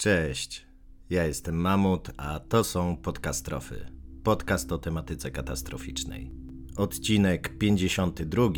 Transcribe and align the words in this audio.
Cześć, 0.00 0.66
ja 1.10 1.24
jestem 1.24 1.54
Mamut, 1.54 2.10
a 2.16 2.40
to 2.40 2.64
są 2.64 2.96
Podcastrofy. 2.96 3.86
Podcast 4.24 4.72
o 4.72 4.78
tematyce 4.78 5.30
katastroficznej. 5.30 6.30
Odcinek 6.76 7.58
52. 7.58 8.48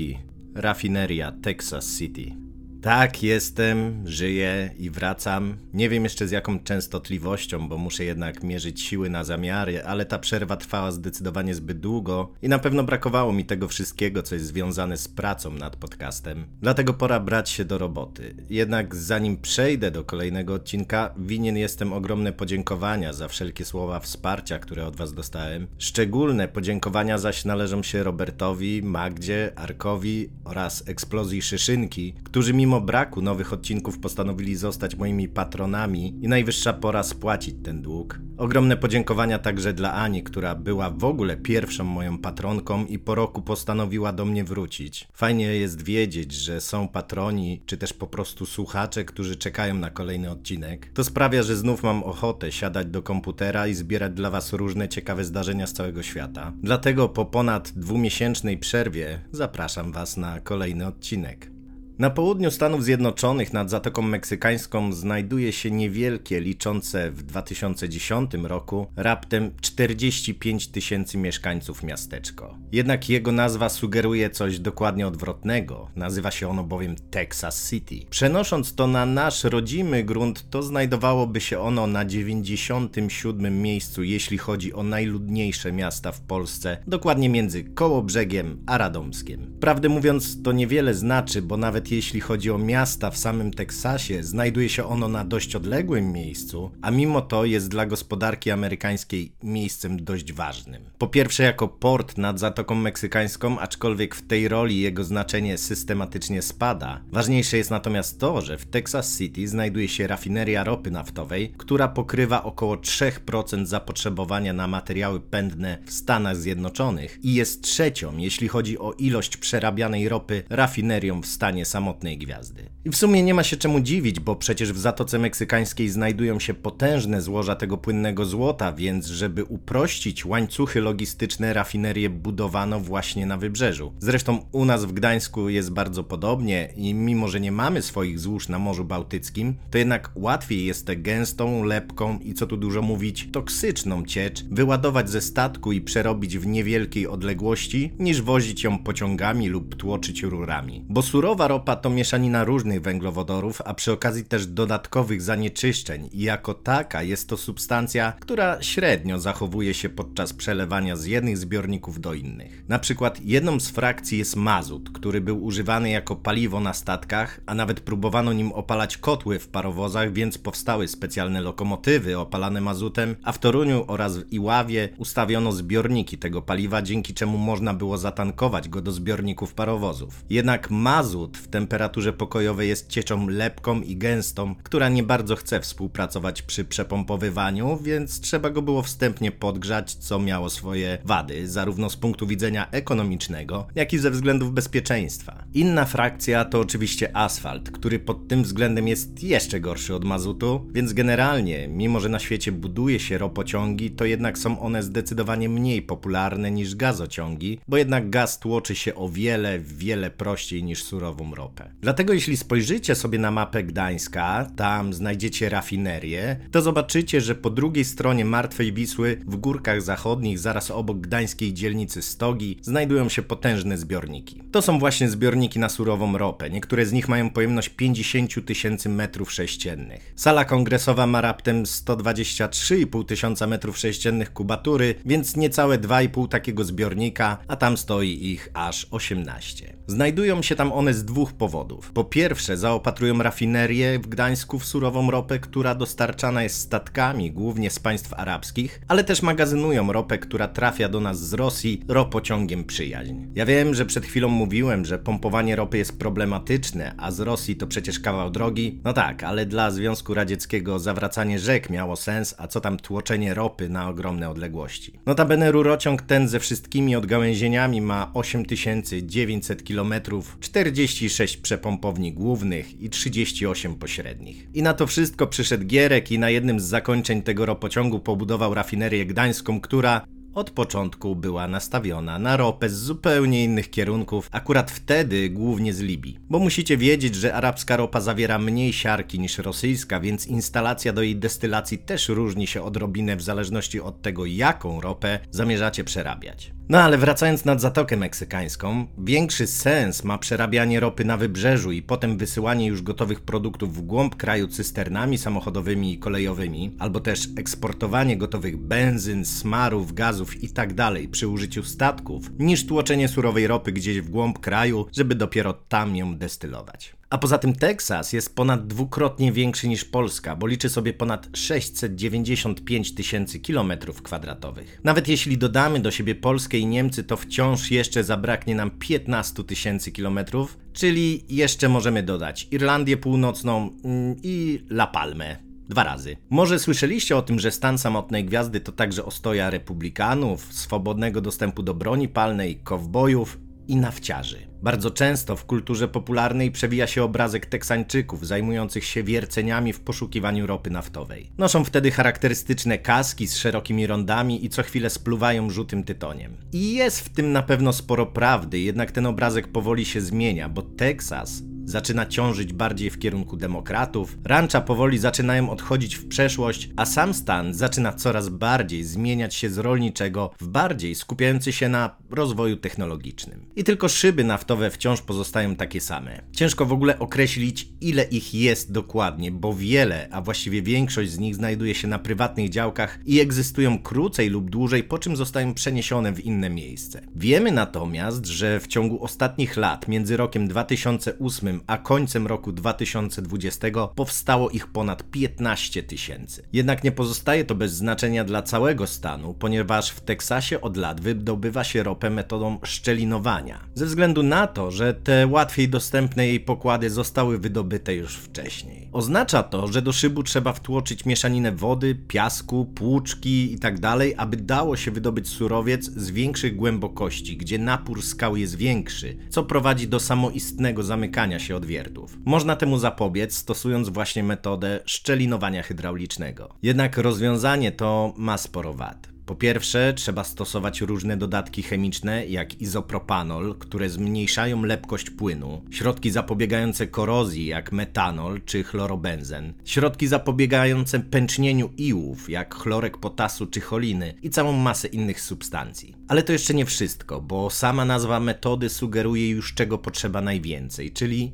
Rafineria 0.55 1.33
Texas 1.33 1.99
City. 1.99 2.37
Tak, 2.83 3.23
jestem, 3.23 4.03
żyję 4.07 4.71
i 4.79 4.91
wracam. 4.91 5.57
Nie 5.75 5.89
wiem 5.89 6.05
jeszcze 6.05 6.29
z 6.29 6.31
jaką 6.31 6.59
częstotliwością, 6.59 7.69
bo 7.69 7.79
muszę 7.79 8.05
jednak 8.05 8.43
mierzyć 8.43 8.81
siły 8.81 9.11
na 9.11 9.25
zamiary, 9.25 9.85
ale 9.85 10.07
ta 10.07 10.19
przerwa 10.19 10.57
trwała 10.57 10.93
zdecydowanie 10.93 11.55
zbyt 11.55 11.81
długo 11.81 12.33
i 12.43 12.49
na 12.49 12.59
pewno 12.59 12.85
brakowało 12.85 13.33
mi 13.33 13.45
tego 13.45 13.69
wszystkiego, 13.69 14.23
co 14.23 14.35
jest 14.35 14.47
związane 14.47 14.97
z 14.97 15.09
pracą 15.09 15.51
nad 15.51 15.77
podcastem. 15.77 16.45
Dlatego 16.61 16.95
pora 16.95 17.21
brać 17.21 17.51
się 17.51 17.65
do 17.65 17.79
roboty. 17.79 18.35
Jednak 18.51 18.97
zanim 18.97 19.37
przejdę 19.37 19.91
do 19.91 20.05
kolejnego 20.05 20.55
odcinka, 20.55 21.15
winien 21.19 21.57
jestem 21.57 21.93
ogromne 21.93 22.33
podziękowania 22.33 23.13
za 23.13 23.29
wszelkie 23.29 23.65
słowa 23.65 24.01
wsparcia, 24.01 24.59
które 24.59 24.87
od 24.87 24.97
Was 24.97 25.15
dostałem. 25.15 25.67
Szczególne 25.79 26.49
podziękowania 26.49 27.19
zaś 27.19 27.45
należą 27.45 27.83
się 27.83 28.03
Robertowi, 28.03 28.83
Magdzie, 28.83 29.53
Arkowi 29.57 30.29
oraz 30.45 30.89
Eksplozji 30.89 31.43
Szyszynki, 31.43 32.15
którzy 32.25 32.55
mimo 32.55 32.72
Braku 32.81 33.23
nowych 33.23 33.53
odcinków 33.53 33.99
postanowili 33.99 34.57
zostać 34.57 34.97
moimi 34.97 35.29
patronami 35.29 36.19
i 36.21 36.29
najwyższa 36.29 36.73
pora 36.73 37.03
spłacić 37.03 37.55
ten 37.65 37.83
dług. 37.83 38.19
Ogromne 38.37 38.77
podziękowania 38.77 39.39
także 39.39 39.73
dla 39.73 39.93
Ani, 39.93 40.23
która 40.23 40.55
była 40.55 40.91
w 40.91 41.05
ogóle 41.05 41.37
pierwszą 41.37 41.85
moją 41.85 42.19
patronką 42.19 42.85
i 42.85 42.99
po 42.99 43.15
roku 43.15 43.43
postanowiła 43.43 44.13
do 44.13 44.25
mnie 44.25 44.45
wrócić. 44.45 45.09
Fajnie 45.13 45.45
jest 45.45 45.83
wiedzieć, 45.83 46.33
że 46.33 46.61
są 46.61 46.89
patroni, 46.89 47.63
czy 47.67 47.77
też 47.77 47.93
po 47.93 48.07
prostu 48.07 48.47
słuchacze, 48.47 49.05
którzy 49.05 49.37
czekają 49.37 49.75
na 49.75 49.91
kolejny 49.91 50.31
odcinek. 50.31 50.91
To 50.95 51.05
sprawia, 51.05 51.43
że 51.43 51.57
znów 51.57 51.83
mam 51.83 52.03
ochotę 52.03 52.53
siadać 52.53 52.87
do 52.87 53.03
komputera 53.03 53.67
i 53.67 53.75
zbierać 53.75 54.13
dla 54.13 54.31
Was 54.31 54.53
różne 54.53 54.89
ciekawe 54.89 55.25
zdarzenia 55.25 55.67
z 55.67 55.73
całego 55.73 56.03
świata. 56.03 56.53
Dlatego 56.63 57.09
po 57.09 57.25
ponad 57.25 57.73
dwumiesięcznej 57.77 58.59
przerwie 58.59 59.21
zapraszam 59.33 59.93
Was 59.93 60.17
na 60.17 60.41
kolejny 60.41 60.87
odcinek. 60.87 61.53
Na 61.99 62.11
południu 62.11 62.51
Stanów 62.51 62.85
Zjednoczonych 62.85 63.53
nad 63.53 63.71
Zatoką 63.71 64.03
Meksykańską 64.03 64.93
znajduje 64.93 65.53
się 65.53 65.71
niewielkie, 65.71 66.41
liczące 66.41 67.11
w 67.11 67.23
2010 67.23 68.31
roku 68.43 68.87
raptem 68.97 69.51
45 69.61 70.69
tysięcy 70.69 71.19
mieszkańców 71.19 71.83
miasteczko. 71.83 72.59
Jednak 72.73 73.09
jego 73.09 73.33
nazwa 73.33 73.69
sugeruje 73.69 74.31
coś 74.31 74.59
dokładnie 74.59 75.07
odwrotnego. 75.07 75.89
Nazywa 75.97 76.31
się 76.31 76.49
ono 76.49 76.65
bowiem 76.65 76.95
Texas 77.11 77.71
City. 77.71 77.95
Przenosząc 78.11 78.75
to 78.75 78.87
na 78.87 79.07
nasz 79.07 79.45
rodzimy 79.45 80.05
grunt, 80.05 80.51
to 80.51 80.63
znajdowałoby 80.63 81.41
się 81.41 81.59
ono 81.59 81.87
na 81.87 82.05
97 82.05 83.63
miejscu, 83.63 84.03
jeśli 84.03 84.39
chodzi 84.39 84.75
o 84.75 84.83
najludniejsze 84.83 85.73
miasta 85.73 86.13
w 86.13 86.21
Polsce, 86.21 86.79
dokładnie 86.87 87.29
między 87.29 87.65
Kołobrzegiem 87.65 88.63
a 88.67 88.79
Radomskiem. 88.79 89.55
Prawdę 89.61 89.89
mówiąc, 89.89 90.43
to 90.43 90.53
niewiele 90.53 90.95
znaczy, 90.95 91.43
bo 91.43 91.57
nawet 91.57 91.82
jeśli 91.91 92.21
chodzi 92.21 92.51
o 92.51 92.59
miasta 92.59 93.11
w 93.11 93.19
samym 93.19 93.51
Teksasie, 93.51 94.25
znajduje 94.25 94.69
się 94.69 94.85
ono 94.85 95.09
na 95.09 95.25
dość 95.25 95.57
odległym 95.57 96.13
miejscu, 96.13 96.71
a 96.83 96.91
mimo 96.91 97.21
to 97.21 97.45
jest 97.45 97.69
dla 97.69 97.87
gospodarki 97.87 98.51
amerykańskiej 98.51 99.33
miejscem 99.43 100.05
dość 100.05 100.33
ważnym. 100.33 100.83
Po 100.99 101.09
pierwsze, 101.09 101.43
jako 101.43 101.69
port 101.69 102.19
nad 102.19 102.39
Zatoką 102.39 102.75
Meksykańską, 102.75 103.59
aczkolwiek 103.59 104.15
w 104.15 104.27
tej 104.27 104.49
roli 104.49 104.81
jego 104.81 105.05
znaczenie 105.05 105.59
systematycznie 105.59 106.43
spada. 106.43 107.01
Ważniejsze 107.13 107.57
jest 107.57 107.71
natomiast 107.71 108.21
to, 108.21 108.41
że 108.41 108.59
w 108.59 108.67
Texas 108.67 109.19
City 109.19 109.49
znajduje 109.49 109.89
się 109.89 110.07
rafineria 110.07 110.65
ropy 110.65 110.91
naftowej, 110.91 111.55
która 111.59 111.89
pokrywa 111.89 112.43
około 112.43 112.77
3% 112.77 113.67
zapotrzebowania 113.67 114.53
na 114.53 114.69
materiały 114.69 115.21
pędne 115.21 115.79
w 115.87 115.93
Stanach 115.93 116.37
Zjednoczonych 116.37 117.19
i 117.23 117.35
jest 117.35 117.63
trzecią, 117.63 118.17
jeśli 118.17 118.49
chodzi 118.49 118.79
o 118.79 118.93
ilość 118.93 119.37
przerabianej 119.37 120.09
ropy 120.09 120.43
rafinerią 120.51 121.21
w 121.21 121.27
stanie 121.27 121.65
samotnej 121.73 122.19
gwiazdy. 122.19 122.71
I 122.85 122.91
w 122.91 122.97
sumie 122.97 123.23
nie 123.23 123.35
ma 123.35 123.43
się 123.43 123.57
czemu 123.57 123.81
dziwić, 123.81 124.21
bo 124.21 124.37
przecież 124.37 124.73
w 124.73 124.79
Zatoce 124.79 125.19
Meksykańskiej 125.19 125.89
znajdują 125.89 126.41
się 126.41 126.55
potężne 126.55 127.23
złoża 127.23 127.57
tego 127.57 127.79
płynnego 127.79 128.25
złota, 128.25 128.73
więc 128.73 129.07
żeby 129.07 129.45
uprościć 129.45 130.27
łańcuchy 130.27 130.81
logistyczne, 130.81 131.53
rafinerie 131.53 132.11
budowano 132.11 132.81
właśnie 132.81 133.27
na 133.27 133.37
wybrzeżu. 133.37 133.93
Zresztą 133.99 134.47
u 134.53 134.65
nas 134.65 134.85
w 134.85 134.93
Gdańsku 134.93 135.49
jest 135.49 135.71
bardzo 135.71 136.05
podobnie 136.05 136.69
i 136.77 136.95
mimo, 136.95 137.29
że 137.29 137.41
nie 137.41 137.53
mamy 137.53 137.83
swoich 137.83 138.19
złóż 138.19 138.49
na 138.49 138.59
Morzu 138.59 138.85
Bałtyckim, 138.85 139.55
to 139.71 139.79
jednak 139.79 140.11
łatwiej 140.15 140.65
jest 140.65 140.87
tę 140.87 140.97
gęstą, 140.97 141.65
lepką 141.65 142.19
i 142.19 142.35
co 142.35 142.47
tu 142.47 142.57
dużo 142.57 142.83
mówić, 142.83 143.29
toksyczną 143.33 144.05
ciecz 144.05 144.45
wyładować 144.45 145.11
ze 145.11 145.21
statku 145.21 145.73
i 145.73 145.81
przerobić 145.81 146.39
w 146.39 146.47
niewielkiej 146.47 147.07
odległości, 147.07 147.93
niż 147.99 148.23
wozić 148.23 148.65
ją 148.65 148.79
pociągami 148.79 149.49
lub 149.49 149.77
tłoczyć 149.77 150.23
rurami. 150.23 150.85
Bo 150.89 151.03
surowa 151.03 151.49
ropa 151.49 151.62
to 151.63 151.91
mieszanina 151.91 152.45
różnych 152.45 152.83
węglowodorów, 152.83 153.63
a 153.65 153.75
przy 153.75 153.93
okazji 153.93 154.25
też 154.25 154.47
dodatkowych 154.47 155.23
zanieczyszczeń 155.23 156.09
i 156.13 156.23
jako 156.23 156.55
taka 156.55 157.03
jest 157.03 157.29
to 157.29 157.37
substancja, 157.37 158.13
która 158.21 158.63
średnio 158.63 159.19
zachowuje 159.19 159.75
się 159.75 159.89
podczas 159.89 160.33
przelewania 160.33 160.97
z 160.97 161.05
jednych 161.05 161.39
zbiorników 161.39 162.01
do 162.01 162.15
innych. 162.15 162.65
Na 162.69 162.79
przykład 162.79 163.21
jedną 163.25 163.61
z 163.61 163.69
frakcji 163.69 164.19
jest 164.19 164.37
mazut, 164.37 164.91
który 164.91 165.21
był 165.21 165.45
używany 165.45 165.91
jako 165.91 166.17
paliwo 166.17 166.61
na 166.61 166.75
statkach, 166.75 167.41
a 167.47 167.55
nawet 167.55 167.81
próbowano 167.81 168.33
nim 168.33 168.53
opalać 168.53 168.97
kotły 168.97 169.39
w 169.39 169.49
parowozach, 169.49 170.13
więc 170.13 170.39
powstały 170.39 170.89
specjalne 170.89 171.41
lokomotywy 171.41 172.19
opalane 172.19 172.61
mazutem, 172.61 173.17
a 173.23 173.33
w 173.33 173.39
Toruniu 173.39 173.85
oraz 173.87 174.19
w 174.19 174.33
Iławie 174.33 174.89
ustawiono 174.97 175.53
zbiorniki 175.53 176.19
tego 176.19 176.43
paliwa, 176.43 176.83
dzięki 176.83 177.15
czemu 177.15 177.39
można 177.39 177.75
było 177.75 177.99
zatankować 177.99 178.69
go 178.69 178.83
do 178.83 178.93
zbiorników 178.93 179.55
parowozów. 179.55 180.25
Jednak 180.31 180.71
mazut 180.71 181.39
w 181.39 181.49
temperaturze 181.53 182.13
pokojowej 182.13 182.69
jest 182.69 182.89
cieczą 182.89 183.29
lepką 183.29 183.81
i 183.81 183.97
gęstą, 183.97 184.55
która 184.63 184.89
nie 184.89 185.03
bardzo 185.03 185.37
chce 185.37 185.61
współpracować 185.61 186.43
przy 186.43 186.65
przepompowywaniu, 186.65 187.79
więc 187.83 188.21
trzeba 188.21 188.51
go 188.51 188.63
było 188.63 188.83
wstępnie 188.83 189.33
podgrzać, 189.33 189.95
co 189.95 190.19
miało 190.19 190.51
swoje 190.51 190.99
wady, 191.05 191.49
zarówno 191.49 191.91
z 191.91 191.97
punktu 191.97 192.27
widzenia 192.27 192.71
ekonomicznego, 192.71 193.67
jak 193.75 193.93
i 193.93 193.99
ze 193.99 194.11
względów 194.11 194.53
bezpieczeństwa. 194.53 195.45
Inna 195.55 195.85
frakcja 195.85 196.45
to 196.45 196.61
oczywiście 196.61 197.17
asfalt, 197.17 197.71
który 197.71 197.99
pod 197.99 198.29
tym 198.29 198.43
względem 198.43 198.89
jest 198.89 199.23
jeszcze 199.23 199.61
gorszy 199.61 199.95
od 199.95 200.05
mazutu, 200.05 200.67
więc 200.73 200.93
generalnie, 200.93 201.69
mimo 201.69 202.01
że 202.01 202.09
na 202.09 202.19
świecie 202.19 202.53
buduje 202.53 203.01
się 203.01 203.19
ropociągi, 203.19 203.91
to 203.91 204.05
jednak 204.05 204.39
są 204.39 204.61
one 204.61 204.83
zdecydowanie 204.83 205.49
mniej 205.49 205.83
popularne 205.83 206.51
niż 206.51 206.75
gazociągi, 206.75 207.59
bo 207.69 207.77
jednak 207.77 208.11
gaz 208.11 208.39
tłoczy 208.39 208.75
się 208.75 208.95
o 208.95 209.09
wiele, 209.09 209.59
wiele 209.59 210.11
prościej 210.11 210.65
niż 210.65 210.85
surową 210.85 211.35
ropę. 211.35 211.42
Dlatego 211.81 212.13
jeśli 212.13 212.37
spojrzycie 212.37 212.95
sobie 212.95 213.19
na 213.19 213.31
mapę 213.31 213.65
Gdańska, 213.65 214.47
tam 214.57 214.93
znajdziecie 214.93 215.49
rafinerię, 215.49 216.37
to 216.51 216.63
zobaczycie, 216.63 217.21
że 217.21 217.35
po 217.35 217.51
drugiej 217.51 217.85
stronie 217.85 218.25
Martwej 218.25 218.73
Wisły, 218.73 219.21
w 219.27 219.37
górkach 219.37 219.83
zachodnich, 219.83 220.39
zaraz 220.39 220.71
obok 220.71 221.01
gdańskiej 221.01 221.55
dzielnicy 221.55 222.03
Stogi, 222.03 222.59
znajdują 222.63 223.09
się 223.09 223.23
potężne 223.23 223.79
zbiorniki. 223.79 224.43
To 224.53 224.63
są 224.63 224.79
właśnie 224.79 225.09
zbiorniki 225.09 225.59
na 225.59 225.69
surową 225.69 226.19
ropę. 226.19 226.51
Niektóre 226.51 226.87
z 226.87 226.93
nich 226.93 227.09
mają 227.09 227.31
pojemność 227.31 227.69
50 227.69 228.47
tysięcy 228.47 228.89
metrów 228.89 229.33
sześciennych. 229.33 230.13
Sala 230.17 230.45
kongresowa 230.45 231.07
ma 231.07 231.21
raptem 231.21 231.63
123,5 231.65 233.05
tysiąca 233.05 233.47
metrów 233.47 233.79
sześciennych 233.79 234.33
kubatury, 234.33 234.95
więc 235.05 235.37
niecałe 235.37 235.79
2,5 235.79 236.29
takiego 236.29 236.65
zbiornika, 236.65 237.39
a 237.49 237.57
tam 237.57 237.77
stoi 237.77 238.27
ich 238.27 238.49
aż 238.55 238.87
18. 238.91 239.77
Znajdują 239.87 240.43
się 240.43 240.57
tam 240.57 240.73
one 240.73 240.95
z 240.95 241.05
dwóch 241.05 241.32
powodów. 241.33 241.93
Po 241.93 242.05
pierwsze, 242.05 242.57
zaopatrują 242.57 243.23
rafinerię 243.23 243.99
w 243.99 244.07
Gdańsku 244.07 244.59
w 244.59 244.65
surową 244.65 245.11
ropę, 245.11 245.39
która 245.39 245.75
dostarczana 245.75 246.43
jest 246.43 246.61
statkami, 246.61 247.33
głównie 247.33 247.71
z 247.71 247.79
państw 247.79 248.15
arabskich, 248.15 248.81
ale 248.89 249.05
też 249.05 249.23
magazynują 249.23 249.93
ropę, 249.93 250.19
która 250.19 250.49
trafia 250.49 250.89
do 250.89 251.01
nas 251.01 251.29
z 251.29 251.33
Rosji 251.33 251.83
ropociągiem 251.89 252.65
przyjaźń. 252.65 253.15
Ja 253.35 253.47
wiem, 253.47 253.75
że 253.75 253.87
przed 253.87 254.07
chwilą 254.07 254.29
mówiłem, 254.29 254.85
że 254.85 254.99
pompowanie 254.99 255.57
ropy 255.57 255.79
jest 255.79 255.99
problematyczne, 255.99 256.95
a 256.99 257.11
z 257.11 257.21
Rosji 257.21 257.57
to 257.57 257.67
przecież 257.67 258.01
kawał 258.01 258.31
drogi. 258.31 258.81
No 258.85 258.93
tak, 258.93 259.25
ale 259.25 259.47
dla 259.47 259.71
Związku 259.71 260.15
Radzieckiego 260.15 260.79
zawracanie 260.79 261.39
rzek 261.39 261.71
miało 261.71 261.97
sens, 261.97 262.35
a 262.39 262.47
co 262.47 262.61
tam 262.61 262.77
tłoczenie 262.77 263.35
ropy 263.35 263.69
na 263.69 263.89
ogromne 263.89 264.31
odległości. 264.31 265.01
Notabene 265.07 265.53
rurociąg 265.53 266.03
ten 266.03 266.29
ze 266.29 266.41
wszystkimi 266.41 266.97
odgałęzieniami 266.97 267.81
ma 267.81 268.11
8900 268.15 269.63
km, 269.69 269.95
46 270.41 271.22
przepompowni 271.37 272.13
głównych 272.13 272.81
i 272.81 272.91
38 272.91 273.75
pośrednich. 273.75 274.47
I 274.55 274.63
na 274.63 274.75
to 274.75 274.87
wszystko 274.87 275.27
przyszedł 275.27 275.67
Gierek 275.67 276.13
i 276.13 276.19
na 276.19 276.31
jednym 276.31 276.61
z 276.61 276.65
zakończeń 276.65 277.23
tego 277.23 277.47
ropociągu 277.47 278.01
pobudował 278.01 278.55
rafinerię 278.55 279.07
gdańską, 279.07 279.61
która 279.61 280.07
od 280.35 280.51
początku 280.51 281.17
była 281.17 281.49
nastawiona 281.49 282.19
na 282.19 282.37
ropę 282.37 282.69
z 282.69 282.79
zupełnie 282.79 283.45
innych 283.45 283.71
kierunków, 283.71 284.29
akurat 284.33 284.71
wtedy 284.71 285.31
głównie 285.31 285.75
z 285.75 285.81
Libii. 285.81 286.19
Bo 286.31 286.39
musicie 286.39 286.77
wiedzieć, 286.77 287.15
że 287.15 287.35
arabska 287.35 287.77
ropa 287.77 288.01
zawiera 288.01 288.39
mniej 288.39 288.73
siarki 288.73 289.21
niż 289.21 289.39
rosyjska, 289.39 290.01
więc 290.01 290.27
instalacja 290.27 290.93
do 290.93 291.03
jej 291.03 291.17
destylacji 291.17 291.79
też 291.79 292.09
różni 292.09 292.47
się 292.47 292.63
odrobinę 292.63 293.17
w 293.17 293.23
zależności 293.23 293.81
od 293.81 294.03
tego, 294.03 294.27
jaką 294.27 294.81
ropę 294.81 295.19
zamierzacie 295.31 295.85
przerabiać. 295.85 296.53
No 296.69 296.81
ale 296.81 296.99
wracając 296.99 297.45
nad 297.45 297.61
Zatokę 297.61 297.97
Meksykańską, 297.97 298.87
większy 298.99 299.47
sens 299.47 300.05
ma 300.05 300.19
przerabianie 300.19 300.81
ropy 300.81 301.05
na 301.05 301.17
wybrzeżu 301.17 301.73
i 301.73 301.83
potem 301.83 302.19
wysyłanie 302.19 302.67
już 302.67 302.83
gotowych 302.83 303.21
produktów 303.21 303.77
w 303.77 303.81
głąb 303.81 304.17
kraju 304.17 304.49
cysternami 304.49 305.19
samochodowymi 305.19 305.93
i 305.93 305.99
kolejowymi, 305.99 306.77
albo 306.79 307.01
też 307.01 307.29
eksportowanie 307.37 308.17
gotowych 308.17 308.57
benzyn, 308.57 309.25
smarów, 309.25 309.95
gazów. 310.23 310.53
Tak 310.55 310.73
przy 311.11 311.29
użyciu 311.29 311.65
statków, 311.65 312.31
niż 312.39 312.67
tłoczenie 312.67 313.09
surowej 313.09 313.47
ropy 313.47 313.73
gdzieś 313.73 314.01
w 314.01 314.11
głąb 314.11 314.39
kraju, 314.39 314.87
żeby 314.93 315.15
dopiero 315.15 315.53
tam 315.53 315.97
ją 315.97 316.17
destylować. 316.17 316.93
A 317.11 317.19
poza 317.19 317.39
tym 317.39 317.55
Teksas 317.55 318.13
jest 318.13 318.35
ponad 318.35 318.67
dwukrotnie 318.67 319.33
większy 319.33 319.69
niż 319.69 319.85
Polska, 319.85 320.37
bo 320.37 320.47
liczy 320.47 320.69
sobie 320.69 320.93
ponad 320.93 321.29
695 321.35 322.95
tysięcy 322.95 323.41
kilometrów 323.41 324.03
kwadratowych. 324.03 324.81
Nawet 324.85 325.09
jeśli 325.09 325.39
dodamy 325.39 325.81
do 325.81 325.91
siebie 325.91 326.15
Polskę 326.15 326.59
i 326.59 326.67
Niemcy, 326.67 327.05
to 327.05 327.17
wciąż 327.17 327.71
jeszcze 327.71 328.05
zabraknie 328.05 328.55
nam 328.55 328.71
15 328.71 329.45
tysięcy 329.45 329.93
kilometrów, 329.93 330.59
czyli 330.73 331.25
jeszcze 331.29 331.69
możemy 331.69 332.03
dodać 332.03 332.49
Irlandię 332.51 332.97
Północną 332.97 333.71
mm, 333.85 334.17
i 334.23 334.61
La 334.71 334.87
Palmę. 334.87 335.52
Dwa 335.69 335.85
razy. 335.85 336.17
Może 336.31 336.59
słyszeliście 336.59 337.17
o 337.17 337.23
tym, 337.23 337.39
że 337.39 337.51
stan 337.51 337.79
samotnej 337.79 338.25
gwiazdy 338.25 338.61
to 338.61 338.73
także 338.73 339.05
ostoja 339.05 339.51
republikanów, 339.51 340.53
swobodnego 340.53 341.21
dostępu 341.21 341.63
do 341.63 341.75
broni 341.75 342.09
palnej, 342.09 342.57
kowbojów 342.57 343.39
i 343.69 343.77
nafciarzy. 343.77 344.52
Bardzo 344.63 344.91
często 344.91 345.37
w 345.37 345.45
kulturze 345.45 345.89
popularnej 345.89 346.51
przewija 346.51 346.87
się 346.87 347.03
obrazek 347.03 347.47
Teksańczyków 347.47 348.27
zajmujących 348.27 348.85
się 348.85 349.03
wierceniami 349.03 349.73
w 349.73 349.81
poszukiwaniu 349.81 350.47
ropy 350.47 350.71
naftowej. 350.71 351.31
Noszą 351.39 351.65
wtedy 351.65 351.91
charakterystyczne 351.91 352.79
kaski 352.79 353.27
z 353.27 353.37
szerokimi 353.37 353.87
rondami 353.87 354.45
i 354.45 354.49
co 354.49 354.63
chwilę 354.63 354.91
spluwają 354.91 355.51
żółtym 355.51 355.85
tytoniem. 355.85 356.37
I 356.53 356.75
jest 356.75 357.01
w 357.01 357.09
tym 357.09 357.33
na 357.33 357.43
pewno 357.43 357.73
sporo 357.73 358.07
prawdy, 358.07 358.59
jednak 358.59 358.93
ten 358.93 359.07
obrazek 359.07 359.49
powoli 359.49 359.85
się 359.85 360.01
zmienia, 360.01 360.49
bo 360.49 360.63
Teksas 360.63 361.43
zaczyna 361.65 362.07
ciążyć 362.07 362.53
bardziej 362.53 362.91
w 362.91 362.99
kierunku 362.99 363.37
demokratów, 363.37 364.19
rancza 364.25 364.61
powoli 364.61 364.99
zaczynają 364.99 365.51
odchodzić 365.51 365.97
w 365.97 366.09
przeszłość, 366.09 366.71
a 366.77 366.87
sam 366.87 367.15
stan 367.15 367.55
zaczyna 367.55 367.93
coraz 367.93 368.29
bardziej 368.29 368.85
zmieniać 368.85 369.35
się 369.35 369.51
z 369.51 369.59
rolniczego 369.59 370.31
w 370.41 370.47
bardziej 370.49 370.95
skupiający 370.95 371.53
się 371.53 371.69
na 371.69 371.97
rozwoju 372.11 372.57
technologicznym. 372.57 373.47
I 373.57 373.65
tylko 373.65 373.89
szyby 373.89 374.25
naftowe 374.25 374.52
wciąż 374.71 375.03
pozostają 375.03 375.57
takie 375.57 375.81
same. 375.81 376.23
Ciężko 376.33 376.67
w 376.67 376.73
ogóle 376.73 376.99
określić, 376.99 377.69
ile 377.81 378.05
ich 378.05 378.35
jest 378.35 378.73
dokładnie, 378.73 379.31
bo 379.31 379.55
wiele, 379.55 380.09
a 380.11 380.21
właściwie 380.21 380.63
większość 380.63 381.11
z 381.11 381.19
nich 381.19 381.35
znajduje 381.35 381.75
się 381.75 381.89
na 381.89 381.99
prywatnych 381.99 382.51
działkach 382.51 382.99
i 383.07 383.21
egzystują 383.21 383.79
krócej 383.79 384.29
lub 384.29 384.51
dłużej, 384.51 384.85
po 384.85 384.99
czym 384.99 385.17
zostają 385.17 385.55
przeniesione 385.55 386.13
w 386.13 386.25
inne 386.25 386.51
miejsce. 386.51 387.01
Wiemy 387.17 387.53
natomiast, 387.53 388.27
że 388.27 388.61
w 388.61 388.67
ciągu 388.67 389.05
ostatnich 389.05 389.57
lat, 389.57 389.89
między 389.89 390.17
rokiem 390.17 390.49
2008 390.49 391.61
a 391.67 391.79
końcem 391.79 392.27
roku 392.27 392.53
2020 392.53 393.67
powstało 393.95 394.51
ich 394.51 394.67
ponad 394.67 395.11
15 395.11 395.83
tysięcy. 395.83 396.43
Jednak 396.53 396.85
nie 396.85 396.93
pozostaje 396.93 397.45
to 397.45 397.55
bez 397.55 397.73
znaczenia 397.73 398.25
dla 398.25 398.43
całego 398.43 398.87
stanu, 398.87 399.35
ponieważ 399.35 399.91
w 399.91 400.01
Teksasie 400.01 400.61
od 400.61 400.77
lat 400.77 401.01
wydobywa 401.01 401.65
się 401.65 401.83
ropę 401.83 402.11
metodą 402.11 402.59
szczelinowania. 402.65 403.61
Ze 403.75 403.87
względu 403.87 404.23
na 404.23 404.42
to, 404.47 404.71
że 404.71 404.95
te 404.95 405.27
łatwiej 405.27 405.69
dostępne 405.69 406.27
jej 406.27 406.41
pokłady 406.41 406.91
zostały 406.91 407.39
wydobyte 407.39 407.95
już 407.95 408.17
wcześniej. 408.17 408.89
Oznacza 408.93 409.43
to, 409.43 409.67
że 409.67 409.83
do 409.83 409.93
szybu 409.93 410.23
trzeba 410.23 410.53
wtłoczyć 410.53 411.05
mieszaninę 411.05 411.53
wody, 411.53 411.95
piasku, 412.09 412.65
płuczki 412.65 413.51
itd., 413.51 413.81
tak 413.81 413.99
aby 414.17 414.37
dało 414.37 414.77
się 414.77 414.91
wydobyć 414.91 415.29
surowiec 415.29 415.85
z 415.85 416.11
większych 416.11 416.57
głębokości, 416.57 417.37
gdzie 417.37 417.59
napór 417.59 418.03
skał 418.03 418.37
jest 418.37 418.57
większy, 418.57 419.17
co 419.31 419.43
prowadzi 419.43 419.89
do 419.89 420.01
samoistnego 420.01 420.83
zamykania 420.83 421.39
się 421.39 421.57
odwiertów. 421.57 422.19
Można 422.25 422.57
temu 422.57 422.79
zapobiec 422.79 423.37
stosując 423.37 423.89
właśnie 423.89 424.23
metodę 424.23 424.81
szczelinowania 424.85 425.63
hydraulicznego. 425.63 426.55
Jednak 426.63 426.99
rozwiązanie 426.99 427.73
to 427.73 428.15
ma 428.17 428.39
sporo 428.39 428.73
wad. 428.73 429.12
Po 429.27 429.35
pierwsze, 429.35 429.95
trzeba 429.97 430.25
stosować 430.25 430.81
różne 430.81 431.17
dodatki 431.17 431.63
chemiczne, 431.63 432.27
jak 432.27 432.61
izopropanol, 432.61 433.55
które 433.59 433.91
zmniejszają 433.91 434.63
lepkość 434.63 435.11
płynu, 435.11 435.65
środki 435.71 436.11
zapobiegające 436.11 436.87
korozji, 436.87 437.47
jak 437.47 437.73
metanol 437.73 438.41
czy 438.45 438.65
chlorobenzen, 438.65 439.55
środki 439.65 440.07
zapobiegające 440.07 441.01
pęcznieniu 441.01 441.71
iłów, 441.77 442.31
jak 442.31 442.55
chlorek 442.55 442.99
potasu 442.99 443.47
czy 443.47 443.61
choliny 443.61 444.15
i 444.23 444.31
całą 444.31 444.53
masę 444.53 444.89
innych 444.89 445.21
substancji. 445.21 445.95
Ale 446.09 446.23
to 446.23 446.33
jeszcze 446.33 446.55
nie 446.55 446.67
wszystko, 446.67 447.21
bo 447.21 447.51
sama 447.51 447.85
nazwa 447.85 448.21
metody 448.21 448.69
sugeruje 448.69 449.31
już 449.31 449.55
czego 449.55 449.79
potrzeba 449.79 450.21
najwięcej, 450.21 450.93
czyli 450.93 451.33